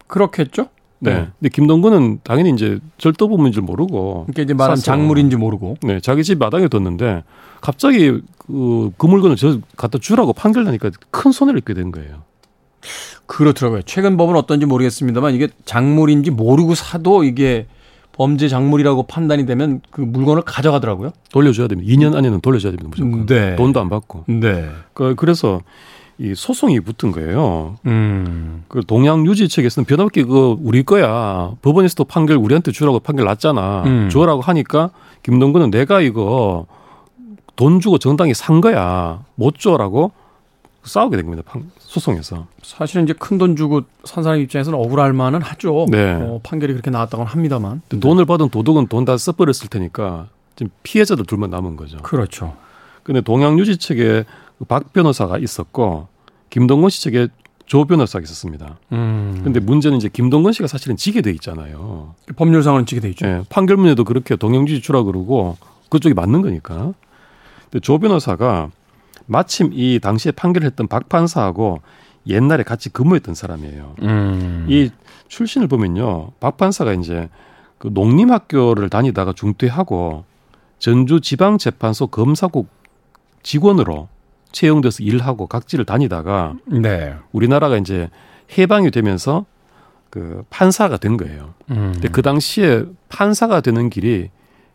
[0.06, 0.68] 그렇겠죠?
[1.00, 1.14] 네.
[1.14, 1.28] 네.
[1.38, 4.26] 근데 김동근은 당연히 이제 절도범인 줄 모르고.
[4.26, 5.76] 그러니까 이제 말한 작물인지 모르고.
[5.82, 6.00] 네.
[6.00, 7.24] 자기 집 마당에 뒀는데
[7.60, 12.22] 갑자기 그, 그 물건을 저 갖다 주라고 판결 나니까 큰 손해를 입게 된 거예요.
[13.26, 13.82] 그렇더라고요.
[13.82, 17.66] 최근 법은 어떤지 모르겠습니다만 이게 작물인지 모르고 사도 이게
[18.12, 21.12] 범죄 작물이라고 판단이 되면 그 물건을 가져가더라고요.
[21.32, 21.90] 돌려줘야 됩니다.
[21.90, 22.90] 2년 안에는 돌려줘야 됩니다.
[22.90, 23.26] 무조건.
[23.26, 23.56] 네.
[23.56, 24.24] 돈도 안 받고.
[24.26, 24.68] 네.
[24.92, 25.62] 그, 그래서
[26.20, 27.76] 이 소송이 붙은 거예요.
[27.87, 28.64] 음.
[28.68, 31.52] 그 동양 유지 측에서는 변압기 그거 우리 거야.
[31.62, 33.85] 법원에서도 판결 우리한테 주라고 판결 났잖아.
[33.87, 34.09] 음.
[34.11, 34.90] 줘라고 하니까
[35.22, 36.66] 김동근은 내가 이거
[37.56, 39.22] 돈 주고 정당히 산 거야.
[39.35, 40.12] 못 줘라고
[40.85, 41.50] 싸우게 된 겁니다.
[41.78, 42.46] 소송에서.
[42.62, 45.87] 사실은 이제 큰 돈 주고 산 사람 입장에서는 억울할 만은 하죠.
[45.90, 46.12] 네.
[46.20, 47.80] 어, 판결이 그렇게 나왔다고는 합니다만.
[47.98, 51.96] 돈을 받은 도둑은 돈 다 써버렸을 테니까 지금 피해자들 둘만 남은 거죠.
[52.02, 52.56] 그렇죠.
[53.04, 54.24] 근데 동양유지 측에
[54.68, 56.09] 박 변호사가 있었고
[56.51, 57.29] 김동건 씨 측에
[57.66, 58.79] 조 변호사가 있었습니다.
[58.92, 59.40] 음.
[59.44, 62.14] 근데 문제는 이제 김동건 씨가 사실은 지게 돼 있잖아요.
[62.37, 63.27] 법률상은 지게 돼 있죠.
[63.27, 65.57] 네, 판결문에도 그렇게 동양유지 주라 그러고
[65.88, 66.94] 그쪽이 맞는 거니까.
[67.64, 68.70] 근데 조 변호사가
[69.27, 71.81] 마침 이 당시에 판결했던 박 판사하고
[72.27, 73.94] 옛날에 같이 근무했던 사람이에요.
[74.03, 74.66] 음.
[74.68, 74.90] 이
[75.29, 76.33] 출신을 보면요.
[76.40, 77.29] 박 판사가 이제
[77.79, 80.25] 그 농림학교를 다니다가 중퇴하고
[80.81, 82.68] 전주 지방재판소 검사국
[83.42, 84.09] 직원으로
[84.52, 87.14] 채용돼서 일하고 각지를 다니다가 네.
[87.32, 88.08] 우리나라가 이제
[88.58, 89.46] 해방이 되면서
[90.10, 91.54] 그 판사가 된 거예요.
[91.70, 91.92] 음.
[91.92, 94.30] 근데 그 당시에 판사가 되는 길이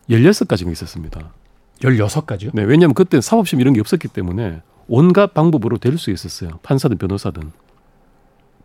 [0.09, 1.33] 16가지가 있었습니다.
[1.81, 2.51] 16가지요?
[2.53, 6.59] 네, 왜냐하면 그때 사법시험 이런 게 없었기 때문에 온갖 방법으로 될 수 있었어요.
[6.63, 7.51] 판사든 변호사든.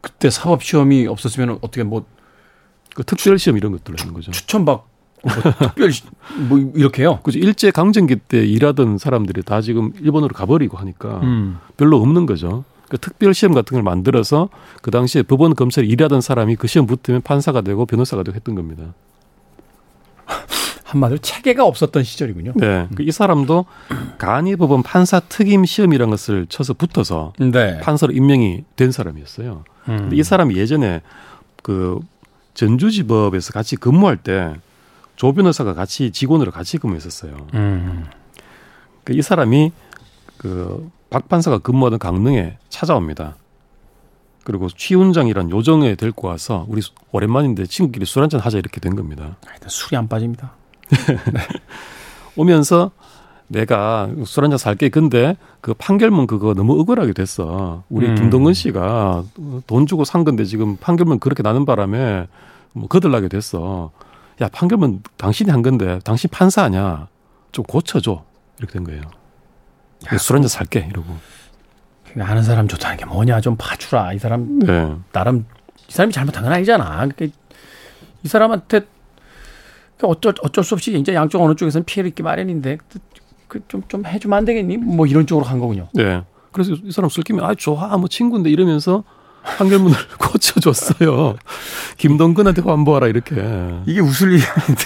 [0.00, 2.04] 그때 사법시험이 없었으면 어떻게 뭐.
[2.94, 4.32] 그 특별시험 이런 것들로 하는 거죠.
[4.32, 4.84] 추천받
[5.22, 5.90] 뭐 특별
[6.48, 7.20] 뭐 이렇게요.
[7.22, 7.38] 그죠.
[7.38, 11.58] 일제 강점기 때 일하던 사람들이 다 지금 일본으로 가버리고 하니까 음.
[11.76, 12.64] 별로 없는 거죠.
[12.88, 14.48] 그 특별 시험 같은 걸 만들어서
[14.82, 18.94] 그 당시에 법원 검찰이 일하던 사람이 그 시험 붙으면 판사가 되고 변호사가 되고 했던 겁니다.
[20.84, 22.52] 한마디로 체계가 없었던 시절이군요.
[22.56, 22.88] 네.
[22.96, 23.64] 그이 사람도
[24.18, 27.78] 간이 법원 판사 특임 시험이라는 것을 쳐서 붙어서 네.
[27.78, 29.64] 판사로 임명이 된 사람이었어요.
[29.88, 29.96] 음.
[29.96, 31.00] 근데 이 사람이 예전에
[31.62, 32.00] 그
[32.54, 34.54] 전주지법에서 같이 근무할 때
[35.20, 37.46] 조 변호사가 같이 직원으로 같이 근무했었어요.
[37.52, 38.06] 음.
[39.04, 39.72] 그이 사람이
[40.38, 43.36] 그 박 판사가 근무하던 강릉에 찾아옵니다.
[44.44, 46.80] 그리고 취훈장이란 요정에 데리고 와서 우리
[47.12, 49.36] 오랜만인데 친구끼리 술 한잔 하자 이렇게 된 겁니다.
[49.66, 50.52] 술이 안 빠집니다.
[50.88, 51.40] 네.
[52.36, 52.92] 오면서
[53.48, 57.82] 내가 술 한잔 살게 근데 그 판결문 그거 너무 억울하게 됐어.
[57.90, 58.14] 우리 음.
[58.14, 59.24] 김동근 씨가
[59.66, 62.28] 돈 주고 산 건데 지금 판결문 그렇게 나는 바람에
[62.72, 63.90] 뭐 거들나게 됐어.
[64.40, 67.08] 야 판결문 당신이 한 건데 당신 판사 아냐?
[67.52, 68.24] 좀 고쳐줘
[68.58, 69.02] 이렇게 된 거예요.
[70.18, 71.14] 술 한잔 살게 이러고.
[72.18, 74.96] 아는 사람 좋다는 게 뭐냐 좀 봐주라 이 사람 네.
[75.12, 75.46] 나름
[75.88, 77.06] 이 사람이 잘못한 건 아니잖아.
[77.06, 77.26] 그러니까
[78.22, 78.80] 이 사람한테
[79.98, 82.78] 그 어쩔 어쩔 수 없이 이제 양쪽 어느 쪽에서는 피해를 입기 마련인데
[83.48, 84.78] 그좀좀 좀 해주면 안 되겠니?
[84.78, 85.88] 뭐 이런 쪽으로 간 거군요.
[85.92, 86.22] 네.
[86.52, 89.04] 그래서 이 사람 술김에 아 좋아 뭐 친구인데 이러면서
[89.42, 91.36] 판결문을 고쳐줬어요.
[91.96, 93.36] 김동근한테 환보하라 이렇게.
[93.86, 94.84] 이게 웃을 일이 아닌데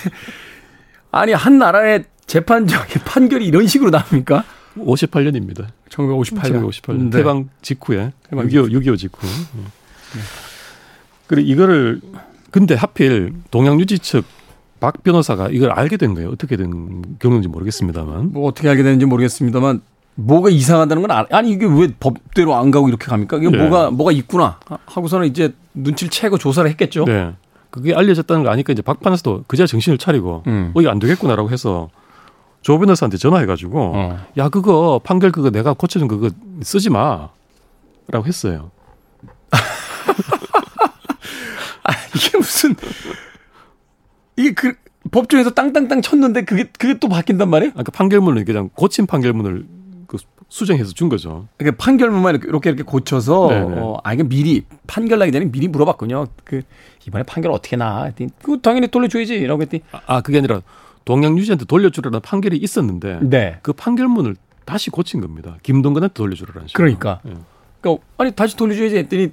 [1.10, 4.44] 아니 한 나라의 재판정의 판결이 이런 식으로 나옵니까?
[4.76, 5.66] 58년입니다.
[5.90, 6.82] 1958년.
[6.82, 7.10] 1958년.
[7.10, 7.18] 네.
[7.18, 8.12] 해방 직후에.
[8.32, 9.26] 해방 6.25, 6.25 직후.
[9.26, 10.20] 네.
[11.26, 12.00] 그리고 이거를
[12.50, 14.24] 근데 하필 동양유지 측
[14.84, 16.28] 박 변호사가 이걸 알게 된 거예요.
[16.28, 18.32] 어떻게 된 경우인지 모르겠습니다만.
[18.32, 19.80] 뭐 어떻게 알게 되는지 모르겠습니다만
[20.16, 23.38] 뭐가 이상하다는 건 아, 아니 이게 왜 법대로 안 가고 이렇게 갑니까?
[23.38, 23.59] 이게 네.
[23.59, 27.05] 뭐가 뭐가 있구나 하고서는 이제 눈치를 채고 조사를 했겠죠.
[27.05, 27.35] 네.
[27.70, 30.70] 그게 알려졌다는 거 아니까 이제 박 판사도 그제 정신을 차리고 음.
[30.74, 31.90] 어 이거 안 되겠구나라고 해서
[32.62, 34.18] 조 변호사한테 전화해가지고 어.
[34.38, 36.31] 야 그거 판결 그거 내가 고쳐준 그거
[36.62, 37.29] 쓰지 마라고
[38.24, 38.70] 했어요.
[41.83, 42.77] 아, 이게 무슨
[44.37, 44.74] 이게 그
[45.11, 47.72] 법정에서 땅땅땅 쳤는데 그게 그게 또 바뀐단 말이에요?
[47.77, 49.73] 아까 판결문을 그냥 고친 판결문을 그
[50.48, 51.46] 수정해서 준 거죠.
[51.57, 56.26] 그러니까 판결문만 이렇게 이렇게 고쳐서 어, 아 이게 미리 판결 나기 전에 미리 물어봤군요.
[56.44, 56.62] 그
[57.07, 58.11] 이번에 판결 어떻게 나?
[58.42, 60.61] 그 당연히 돌려줘야지라고 했더니 아, 아 그게 아니라
[61.04, 63.59] 동양 유지한테 돌려주라는 판결이 있었는데 네.
[63.62, 65.57] 그 판결문을 다시 고친 겁니다.
[65.62, 66.72] 김동근한테 돌려주라는 식으로.
[66.85, 67.20] 그러니까.
[67.26, 67.35] 예.
[67.80, 69.33] 그러니까 아니 다시 돌려줘야지 했더니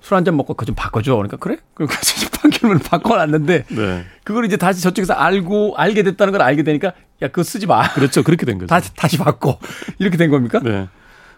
[0.00, 1.14] 술 한 잔 먹고 그거 좀 바꿔줘.
[1.14, 1.58] 그러니까 그래?
[1.74, 1.96] 그러니까
[2.42, 4.02] 판결문을 바꿔놨는데 네.
[4.24, 7.92] 그걸 이제 다시 저쪽에서 알고 알게 됐다는 걸 알게 되니까 야 그거 쓰지 마.
[7.94, 8.22] 그렇죠.
[8.22, 8.66] 그렇게 된 거죠.
[8.66, 9.58] 다시 다시 바꿔
[9.98, 10.60] 이렇게 된 겁니까?
[10.62, 10.88] 네.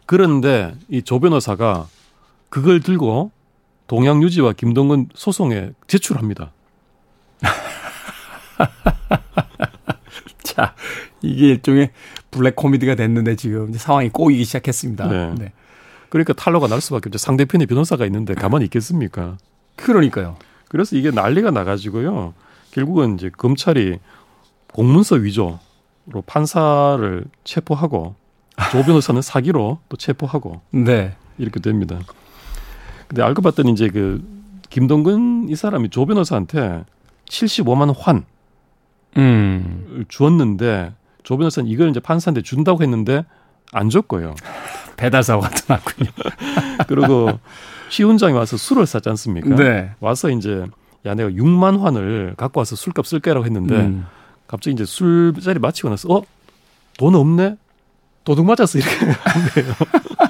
[0.07, 1.87] 그런데 이 조 변호사가
[2.51, 3.31] 그걸 들고
[3.87, 6.53] 동양유지와 김동근 소송에 제출합니다.
[10.43, 10.75] 자,
[11.23, 11.91] 이게 일종의
[12.31, 15.09] 블랙 코미디가 됐는데 지금 상황이 꼬이기 시작했습니다.
[15.09, 15.35] 네.
[15.39, 15.53] 네.
[16.09, 17.19] 그러니까 탈로가 날 수밖에 없죠.
[17.19, 19.37] 상대편에 변호사가 있는데 가만히 있겠습니까?
[19.77, 20.37] 그러니까요.
[20.69, 22.35] 그래서 이게 난리가 나가지고요.
[22.71, 23.99] 결국은 이제 검찰이
[24.73, 25.59] 공문서 위조
[26.07, 28.15] 로 판사를 체포하고
[28.71, 31.17] 조 변호사는 사기로 또 체포하고 네.
[31.39, 31.99] 이렇게 됩니다.
[33.09, 34.23] 근데 알고 봤더니 이제 그
[34.71, 36.85] 김동근 이 사람이 조 변호사한테
[37.27, 38.25] 75만 환
[39.17, 40.05] 음.
[40.09, 43.25] 주었는데 조 변호사는 이걸 이제 판사한테 준다고 했는데
[43.73, 44.35] 안 줬고요.
[44.97, 46.11] 배달사고가 나왔군요.
[46.87, 47.39] 그리고
[47.89, 49.55] 시운장이 와서 술을 샀지 않습니까?
[49.57, 49.91] 네.
[50.01, 50.67] 와서 이제
[51.07, 54.07] 야 내가 6만 환을 갖고 와서 술값 쓸게라고 했는데 음.
[54.47, 56.23] 갑자기 이제 술자리 마치고 나서 어?
[56.99, 57.57] 돈 없네?
[58.25, 59.75] 도둑 맞았어 이렇게 한 거예요.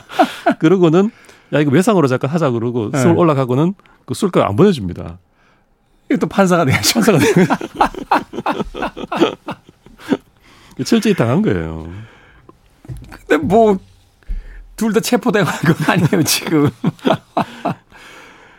[0.59, 1.11] 그러고는
[1.53, 3.01] 야 이거 외상으로 잠깐 하자 그러고 네.
[3.01, 3.75] 서울 올라가고는
[4.07, 5.19] 그 술값 안 보내줍니다.
[6.11, 6.95] 이또 판사가 돼야죠.
[6.95, 7.27] 판사가 돼.
[10.85, 11.89] 철저히 당한 거예요.
[13.11, 13.79] 근데 뭐
[14.77, 15.51] 둘 다 체포된 거
[15.93, 16.69] 아니에요 지금.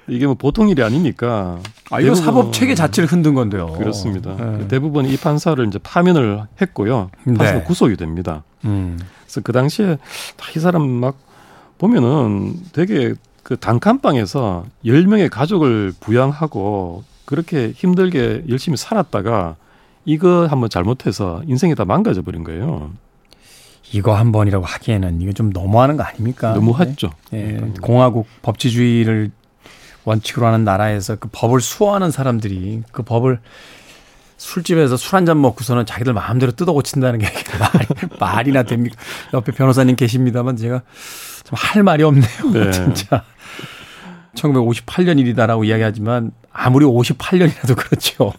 [0.07, 1.59] 이게 뭐 보통 일이 아니니까.
[1.91, 3.67] 아, 이거 사법 체계 자체를 흔든 건데요.
[3.73, 4.35] 그렇습니다.
[4.35, 4.67] 네.
[4.67, 7.09] 대부분 이 판사를 이제 파면을 했고요.
[7.25, 7.63] 판사가 네.
[7.63, 8.43] 구속이 됩니다.
[8.65, 8.99] 음.
[9.23, 9.97] 그래서 그 당시에
[10.55, 11.17] 이 사람 막
[11.77, 13.13] 보면은 되게
[13.43, 19.55] 그 단칸방에서 10명의 가족을 부양하고 그렇게 힘들게 열심히 살았다가
[20.05, 22.91] 이거 한번 잘못해서 인생이 다 망가져 버린 거예요.
[23.91, 26.53] 이거 한 번이라고 하기에는 이거 좀 너무하는 거 아닙니까?
[26.53, 27.11] 너무했죠.
[27.31, 27.59] 네.
[27.61, 27.73] 네.
[27.81, 29.31] 공화국 법치주의를
[30.05, 33.39] 원칙으로 하는 나라에서 그 법을 수호하는 사람들이 그 법을
[34.37, 37.25] 술집에서 술 한 잔 먹고서는 자기들 마음대로 뜯어 고친다는 게
[37.59, 37.87] 말이,
[38.19, 38.95] 말이나 됩니까?
[39.33, 40.81] 옆에 변호사님 계십니다만 제가
[41.45, 42.51] 좀 할 말이 없네요.
[42.53, 42.71] 네.
[42.71, 43.23] 진짜.
[44.35, 48.33] 1958년 일이다라고 이야기하지만 아무리 58년이라도 그렇죠.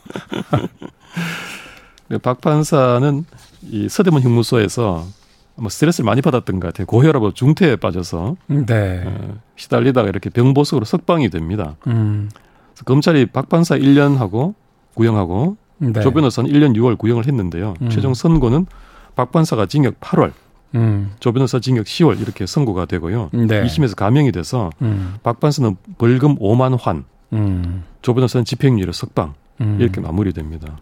[2.22, 3.24] 박 판사는
[3.62, 5.06] 이 서대문 형무소에서
[5.56, 6.86] 뭐 스트레스를 많이 받았던 것 같아요.
[6.86, 9.02] 고혈압으로 중태에 빠져서 네.
[9.06, 11.76] 어, 시달리다가 이렇게 병보석으로 석방이 됩니다.
[11.86, 12.30] 음.
[12.72, 14.54] 그래서 검찰이 박 판사 1년하고
[14.94, 16.00] 구형하고 네.
[16.00, 17.74] 조 변호사는 1년 6월 구형을 했는데요.
[17.80, 17.90] 음.
[17.90, 18.66] 최종 선고는
[19.14, 20.32] 박 판사가 징역 8월,
[20.74, 21.12] 음.
[21.20, 23.30] 조 변호사 징역 10월 이렇게 선고가 되고요.
[23.32, 23.64] 네.
[23.64, 25.14] 2심에서 감형이 돼서 음.
[25.22, 27.84] 박 판사는 벌금 5만 환, 음.
[28.02, 29.78] 조 변호사는 집행유예 석방 음.
[29.80, 30.78] 이렇게 마무리됩니다.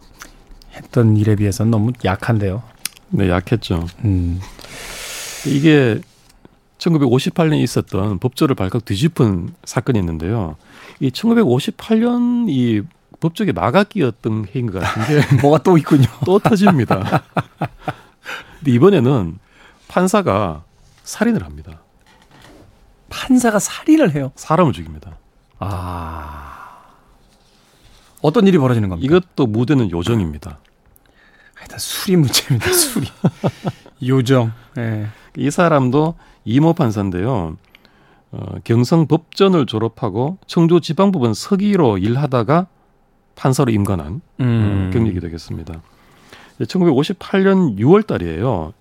[0.73, 2.61] 했던 일에 비해서는 너무 약한데요.
[3.09, 3.85] 네, 약했죠.
[4.03, 4.39] 음.
[5.45, 5.99] 이게
[6.77, 10.55] 1958년에 있었던 법조를 발칵 뒤집은 사건이 있는데요.
[10.99, 12.81] 이 1958년 이
[13.19, 16.05] 법조계 마각기였던 해인 것 같은데 뭐가 또 있군요.
[16.25, 17.23] 또 터집니다.
[18.59, 19.39] 근데 이번에는
[19.87, 20.63] 판사가
[21.03, 21.79] 살인을 합니다.
[23.09, 24.31] 판사가 살인을 해요?
[24.35, 25.17] 사람을 죽입니다.
[25.59, 26.55] 아.
[28.21, 29.05] 어떤 일이 벌어지는 겁니까?
[29.05, 30.59] 이것도 무대는 요정입니다.
[31.53, 32.71] 하여튼 술이 문제입니다.
[32.73, 33.07] 술이.
[34.03, 34.51] 요정.
[34.75, 35.07] 네.
[35.37, 37.57] 이 사람도 이모 판사인데요.
[38.31, 42.67] 어, 경성 법전을 졸업하고 청주 지방법원 서기로 일하다가
[43.35, 44.87] 판사로 임관한 음.
[44.89, 45.81] 어, 경력이 되겠습니다.
[46.61, 48.73] 1958년 6월 달이에요.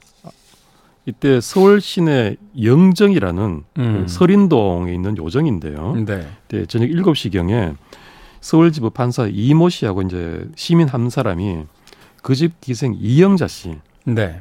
[1.07, 4.05] 이때 서울 시내 영정이라는 음.
[4.07, 6.05] 그 서린동에 있는 요정인데요.
[6.07, 6.27] 네.
[6.48, 7.77] 네 저녁 7시경에
[8.40, 11.64] 서울지법 판사 이모 씨하고 이제 시민 한 사람이
[12.22, 13.77] 그 집 기생 이영자 씨.
[14.05, 14.40] 네.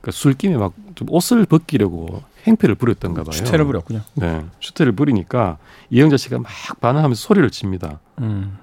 [0.00, 3.30] 그러니까 술김에 막 좀 옷을 벗기려고 행패를 부렸던가 봐요.
[3.30, 4.00] 추태를 부렸군요.
[4.14, 4.44] 네.
[4.58, 5.56] 추태를 부리니까
[5.90, 8.00] 이영자 씨가 막 반항하면서 소리를 칩니다.
[8.20, 8.58] 음.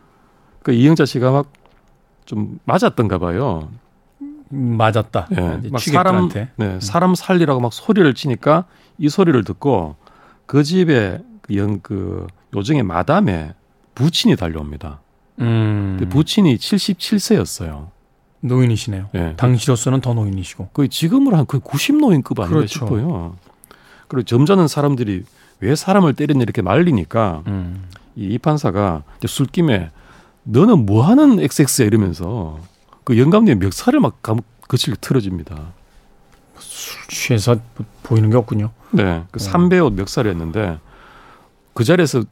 [0.62, 1.52] 그 이영자 씨가 막
[2.28, 3.70] 좀 맞았던가 봐요.
[4.50, 5.28] 맞았다.
[5.32, 6.80] 네, 막 사람, 네, 음.
[6.80, 8.66] 사람 살리라고 막 소리를 치니까
[8.98, 9.96] 이 소리를 듣고
[10.46, 11.22] 그 집에
[11.56, 13.54] 영, 그 요정의 마담에
[13.96, 15.00] 부친이 달려옵니다.
[15.40, 16.06] 음.
[16.10, 17.90] 부친이 77세였어요.
[18.42, 19.10] 노인이시네요.
[19.14, 19.36] 네.
[19.36, 20.70] 당시로서는 더 노인이시고.
[20.74, 22.68] 거의 지금으로 한 거의 90노인급 아닌가 그렇죠.
[22.86, 23.36] 싶어요.
[24.08, 25.24] 그리고 점잖은 사람들이
[25.60, 27.88] 왜 사람을 때리냐 이렇게 말리니까 음.
[28.16, 29.90] 이, 이 판사가 술김에
[30.44, 32.60] 너는 뭐 하는 XX야 이러면서
[33.04, 34.22] 그 영감님의 멱살을 막
[34.68, 35.74] 거칠게 틀어집니다.
[36.60, 37.58] 술 취해서
[38.04, 38.72] 보이는 게 없군요.
[38.92, 39.24] 네.
[39.32, 40.80] 그 3배옷 멱살이었는데
[41.74, 42.24] 그 자리에서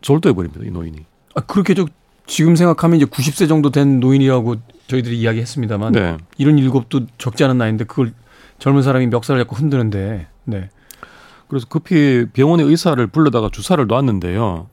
[0.00, 0.64] 졸도해 버립니다.
[0.64, 1.04] 이 노인이.
[1.34, 1.86] 아, 그렇게 저
[2.26, 4.56] 지금 생각하면 이제 90세 정도 된 노인이라고
[4.86, 6.16] 저희들이 이야기했습니다만 네.
[6.38, 8.12] 이런 일곱도 적지 않은 나이인데 그걸
[8.58, 10.70] 젊은 사람이 멱살을 잡고 흔드는데 네.
[11.48, 14.68] 그래서 급히 병원의 의사를 불러다가 주사를 놨는데요.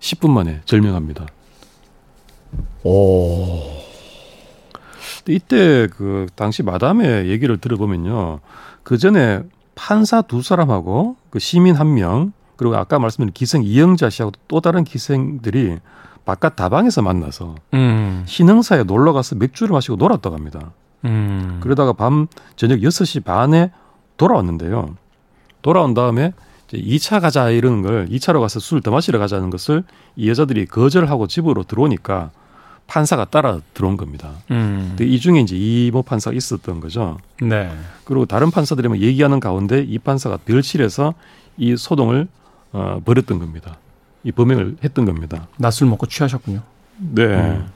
[0.00, 1.26] 10분 만에 절명합니다.
[2.84, 3.82] 오.
[5.28, 8.40] 이때 그 당시 마담의 얘기를 들어보면요.
[8.82, 9.42] 그 전에
[9.74, 14.84] 판사 두 사람하고 그 시민 한 명, 그리고 아까 말씀드린 기생 이영자 씨하고 또 다른
[14.84, 15.78] 기생들이
[16.24, 18.22] 바깥 다방에서 만나서 음.
[18.26, 20.72] 신흥사에 놀러 가서 맥주를 마시고 놀았다고 합니다.
[21.04, 21.58] 음.
[21.60, 23.72] 그러다가 밤 저녁 6시 반에
[24.16, 24.94] 돌아왔는데요.
[25.62, 26.32] 돌아온 다음에
[26.68, 29.84] 이제 2차 가자 이러는 걸 2차로 가서 술더 마시러 가자는 것을
[30.16, 32.30] 이 여자들이 거절하고 집으로 들어오니까
[32.86, 34.32] 판사가 따라 들어온 겁니다.
[34.50, 34.96] 음.
[35.00, 37.18] 이 중에 이제 이모 판사가 있었던 거죠.
[37.40, 37.70] 네.
[38.04, 41.14] 그리고 다른 판사들이 뭐 얘기하는 가운데 이 판사가 별실에서
[41.56, 42.28] 이 소동을
[42.72, 43.78] 어, 벌였던 겁니다.
[44.24, 45.48] 이 범행을 했던 겁니다.
[45.58, 46.62] 낮술 먹고 취하셨군요.
[46.98, 47.24] 네.
[47.24, 47.68] 음.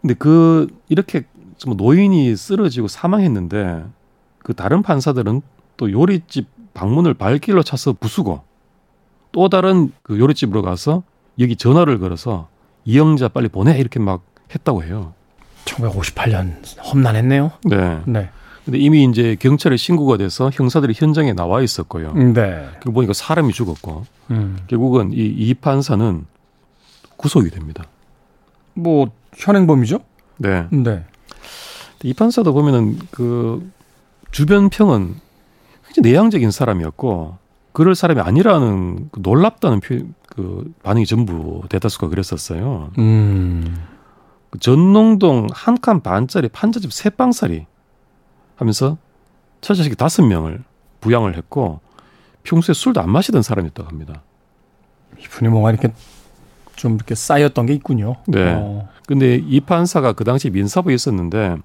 [0.00, 1.24] 근데 그 이렇게
[1.66, 3.84] 노인이 쓰러지고 사망했는데
[4.38, 5.42] 그 다른 판사들은
[5.76, 8.42] 또 요리집 방문을 발길로 차서 부수고
[9.32, 11.02] 또 다른 그 요리집으로 가서
[11.38, 12.48] 여기 전화를 걸어서
[12.84, 14.22] 이영자 빨리 보내 이렇게 막
[14.54, 15.12] 했다고 해요.
[15.64, 17.52] 1958년 험난했네요.
[17.64, 18.00] 네.
[18.06, 18.30] 네.
[18.66, 22.12] 근데 이미 이제 경찰에 신고가 돼서 형사들이 현장에 나와 있었고요.
[22.14, 22.68] 네.
[22.82, 24.58] 그 보니까 사람이 죽었고 음.
[24.66, 26.26] 결국은 이, 이 판사는
[27.16, 27.84] 구속이 됩니다.
[28.74, 30.00] 뭐 현행범이죠?
[30.38, 30.66] 네.
[30.72, 31.04] 네.
[32.02, 33.70] 이 판사도 보면은 그
[34.32, 35.14] 주변 평은
[35.86, 37.38] 굉장히 내향적인 사람이었고
[37.72, 39.98] 그럴 사람이 아니라는 그 놀랍다는 표,
[40.28, 42.90] 그 반응이 전부 대다수가 그랬었어요.
[42.98, 43.76] 음.
[44.50, 47.66] 그 전농동 한 칸 반짜리 판자집 세 방짜리
[48.56, 48.98] 하면서
[49.60, 50.62] 처자식 다섯 명을
[51.00, 51.80] 부양을 했고
[52.42, 54.22] 평소에 술도 안 마시던 사람이었다고 합니다.
[55.18, 55.92] 이분이 뭔가 이렇게
[56.76, 58.16] 좀 이렇게 쌓였던 게 있군요.
[58.26, 58.54] 네.
[58.56, 58.88] 어.
[59.06, 61.56] 근데 이 판사가 그 당시 민사부에 있었는데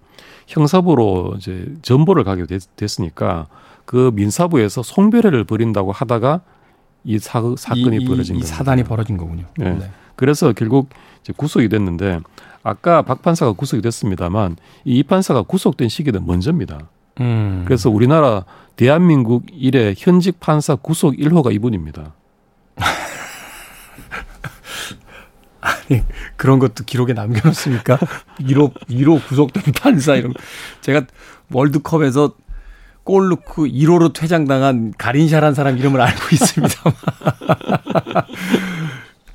[0.48, 6.42] 형사부로 이제 전보를 가게 됐, 으니까그 민사부에서 송별회를 벌인다고 하다가
[7.04, 8.46] 이 사, 사건이 이, 벌어진 거예요.
[8.46, 9.46] 사단이 벌어진 거군요.
[9.58, 9.74] 네.
[9.74, 9.92] 네.
[10.16, 10.90] 그래서 결국
[11.36, 12.20] 구속이 됐는데
[12.64, 16.90] 아까 박 판사가 구속이 됐습니다만 이 판사가 구속된 시기는 먼저입니다.
[17.20, 17.64] 음.
[17.66, 22.14] 그래서 우리나라 대한민국 이래 현직 판사 구속 1호가 이분입니다.
[25.62, 26.04] 아니
[26.36, 27.98] 그런 것도 기록에 남겨놓습니까?
[28.42, 30.34] 1호 1호 구속된 판사 이런
[30.82, 31.04] 제가
[31.52, 32.34] 월드컵에서
[33.04, 36.76] 골 넣고 1호로 퇴장당한 가린샤란 사람 이름을 알고 있습니다.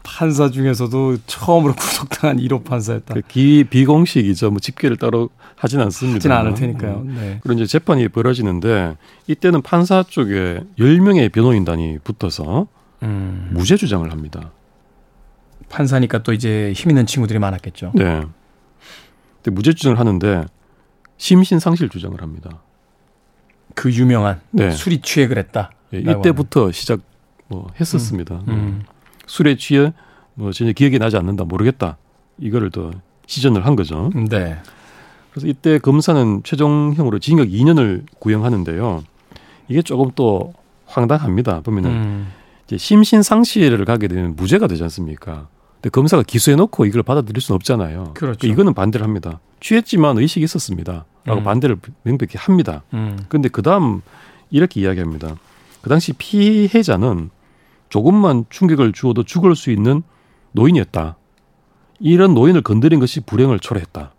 [0.02, 3.14] 판사 중에서도 처음으로 구속당한 1호 판사였다.
[3.14, 4.50] 그 기 비공식이죠.
[4.50, 6.16] 뭐 집계를 따로 하진 않습니다.
[6.16, 7.02] 하진 않을 테니까요.
[7.06, 7.14] 음.
[7.14, 7.40] 네.
[7.42, 12.66] 그리고 이제 재판이 벌어지는데 이때는 판사 쪽에 10명의 변호인단이 붙어서
[13.02, 13.50] 음.
[13.52, 14.52] 무죄 주장을 합니다.
[15.68, 17.92] 판사니까 또 이제 힘 있는 친구들이 많았겠죠.
[17.94, 18.22] 네.
[19.42, 20.44] 근데 무죄 주장을 하는데
[21.18, 22.62] 심신상실 주장을 합니다.
[23.76, 24.70] 그 유명한 네.
[24.72, 25.70] 술이 취해 그랬다.
[25.90, 26.72] 네, 이때부터 하는.
[26.72, 27.00] 시작
[27.46, 28.36] 뭐 했었습니다.
[28.48, 28.48] 음.
[28.48, 28.82] 음.
[29.26, 29.92] 술에 취해
[30.34, 31.98] 뭐 전혀 기억이 나지 않는다 모르겠다
[32.38, 32.90] 이거를 더
[33.26, 34.10] 시전을 한 거죠.
[34.30, 34.56] 네.
[35.30, 39.04] 그래서 이때 검사는 최종형으로 징역 2년을 구형하는데요.
[39.68, 40.54] 이게 조금 또
[40.86, 41.60] 황당합니다.
[41.60, 42.32] 보면은 음.
[42.66, 45.48] 이제 심신 상실을 가게 되면 무죄가 되지 않습니까?
[45.74, 48.14] 근데 검사가 기소해놓고 이걸 받아들일 수는 없잖아요.
[48.14, 48.46] 그렇죠.
[48.46, 49.40] 이거는 반대를 합니다.
[49.60, 51.04] 취했지만 의식이 있었습니다.
[51.26, 51.44] 라고 음.
[51.44, 52.82] 반대를 명백히 합니다.
[52.94, 53.18] 음.
[53.28, 54.00] 근데 그 다음
[54.50, 55.36] 이렇게 이야기합니다.
[55.82, 57.30] 그 당시 피해자는
[57.88, 60.02] 조금만 충격을 주어도 죽을 수 있는
[60.52, 61.16] 노인이었다.
[62.00, 64.12] 이런 노인을 건드린 것이 불행을 초래했다.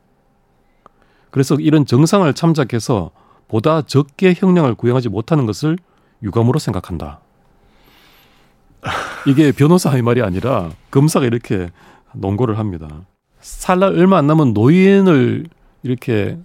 [1.31, 3.11] 그래서 이런 정상을 참작해서
[3.47, 5.77] 보다 적게 형량을 구형하지 못하는 것을
[6.23, 7.21] 유감으로 생각한다.
[9.27, 11.69] 이게 변호사의 말이 아니라 검사가 이렇게
[12.13, 12.87] 논거를 합니다.
[13.39, 15.45] 살날 얼마 안 남은 노인을
[15.83, 16.37] 이렇게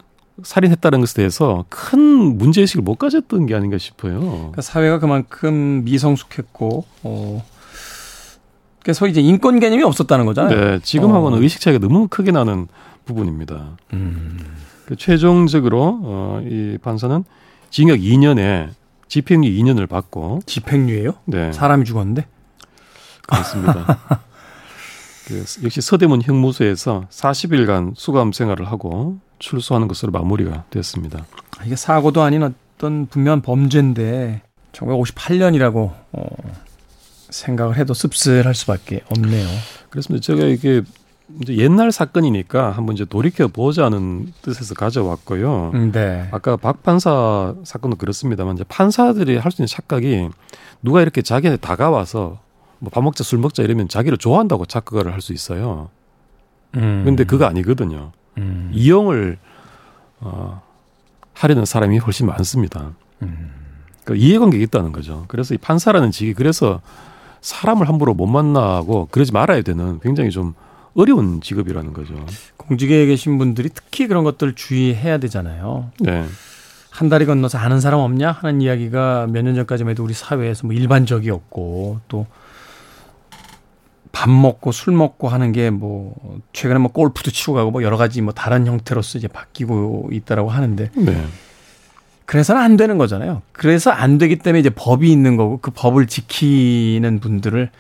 [0.42, 2.00] 살인했다는 것에 대해서 큰
[2.38, 4.20] 문제의식을 못 가졌던 게 아닌가 싶어요.
[4.20, 7.44] 그러니까 사회가 그만큼 미성숙했고, 어,
[8.82, 10.58] 그래서 이제 인권 개념이 없었다는 거잖아요.
[10.58, 11.42] 네, 지금하고는 어.
[11.42, 12.66] 의식 차이가 너무 크게 나는
[13.04, 13.76] 부분입니다.
[13.92, 14.38] 음.
[14.86, 17.24] 그 최종적으로 어, 이 판사는
[17.70, 18.70] 징역 2년에
[19.08, 21.12] 집행유 2년을 받고 집행유예요?
[21.26, 21.52] 네.
[21.52, 22.26] 사람이 죽었는데?
[23.26, 23.98] 그렇습니다.
[25.26, 31.26] 그 역시 서대문 형무소에서 40일간 수감 생활을 하고 출소하는 것으로 마무리가 됐습니다.
[31.66, 36.26] 이게 사고도 아닌 어떤 분명한 범죄인데 1958년이라고 어,
[37.30, 39.46] 생각을 해도 씁쓸할 수밖에 없네요.
[39.90, 40.22] 그렇습니다.
[40.24, 40.82] 제가 이게
[41.40, 45.70] 이제 옛날 사건이니까 한번 이제 돌이켜 보자는 뜻에서 가져왔고요.
[45.74, 46.28] 음, 네.
[46.30, 50.28] 아까 박 판사 사건도 그렇습니다만 이제 판사들이 할 수 있는 착각이
[50.82, 52.38] 누가 이렇게 자기한테 다가와서
[52.78, 55.88] 뭐 밥 먹자 술 먹자 이러면 자기를 좋아한다고 착각을 할 수 있어요.
[56.76, 57.02] 음.
[57.04, 58.12] 근데 그거 아니거든요.
[58.38, 58.70] 음.
[58.72, 59.38] 이용을
[60.20, 60.62] 어,
[61.34, 62.92] 하려는 사람이 훨씬 많습니다.
[63.22, 63.50] 음.
[64.04, 65.24] 그러니까 이해관계가 있다는 거죠.
[65.28, 66.80] 그래서 이 판사라는 직이 그래서
[67.40, 70.54] 사람을 함부로 못 만나고 그러지 말아야 되는 굉장히 좀
[70.94, 72.14] 어려운 직업이라는 거죠.
[72.56, 75.90] 공직에 계신 분들이 특히 그런 것들을 주의해야 되잖아요.
[76.00, 76.24] 네.
[76.90, 80.74] 한 다리 건너서 아는 사람 없냐 하는 이야기가 몇 년 전까지만 해도 우리 사회에서 뭐
[80.76, 82.26] 일반적이었고 또
[84.12, 86.14] 밥 먹고 술 먹고 하는 게 뭐
[86.52, 90.90] 최근에 뭐 골프도 치고 가고 뭐 여러 가지 뭐 다른 형태로서 이제 바뀌고 있다라고 하는데
[90.94, 91.24] 네.
[92.26, 93.42] 그래서는 안 되는 거잖아요.
[93.52, 97.70] 그래서 안 되기 때문에 이제 법이 있는 거고 그 법을 지키는 분들을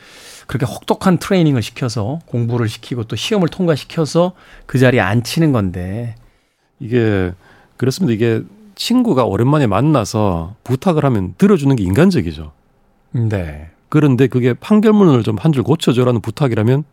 [0.46, 4.32] 그렇게 혹독한 트레이닝을 시켜서 공부를 시키고 또 시험을 통과시켜서
[4.66, 6.16] 그 자리에 앉히는 건데
[6.80, 7.32] 이게
[7.76, 8.12] 그렇습니다.
[8.12, 8.42] 이게
[8.74, 12.52] 친구가 오랜만에 만나서 부탁을 하면 들어주는 게 인간적이죠.
[13.12, 13.70] 네.
[13.92, 16.84] 그런데 그게 판결문을 좀 한 줄 고쳐줘라는 부탁이라면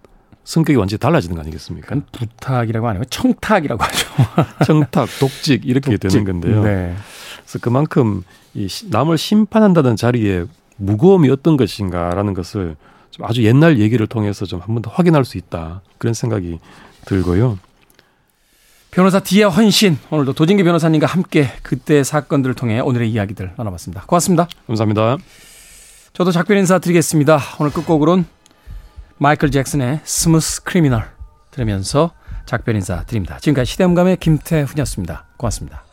[0.43, 1.95] 성격이 완전히 달라지는 거 아니겠습니까?
[2.11, 4.07] 부탁이라고 아니고 청탁이라고 하죠.
[4.65, 6.09] 청탁, 독직 이렇게 독직.
[6.09, 6.63] 되는 건데요.
[6.63, 6.95] 네.
[7.43, 8.23] 그래서 그만큼
[8.53, 10.43] 이 남을 심판한다는 자리에
[10.77, 12.75] 무거움이 어떤 것인가라는 것을
[13.11, 16.59] 좀 아주 옛날 얘기를 통해서 좀 한 번 더 확인할 수 있다 그런 생각이
[17.05, 17.59] 들고요.
[18.91, 24.03] 변호사 D의 헌신 오늘도 도진기 변호사님과 함께 그때 사건들을 통해 오늘의 이야기들 나눠봤습니다.
[24.07, 24.47] 고맙습니다.
[24.67, 25.17] 감사합니다.
[26.14, 27.39] 저도 작별 인사 드리겠습니다.
[27.60, 28.26] 오늘 끝곡으론
[29.18, 31.09] 마이클 잭슨의 Smooth Criminal
[31.51, 32.12] 들으면서
[32.45, 33.38] 작별 인사 드립니다.
[33.39, 35.26] 지금까지 시대음감의 김태훈이었습니다.
[35.38, 35.88] 고맙습니다.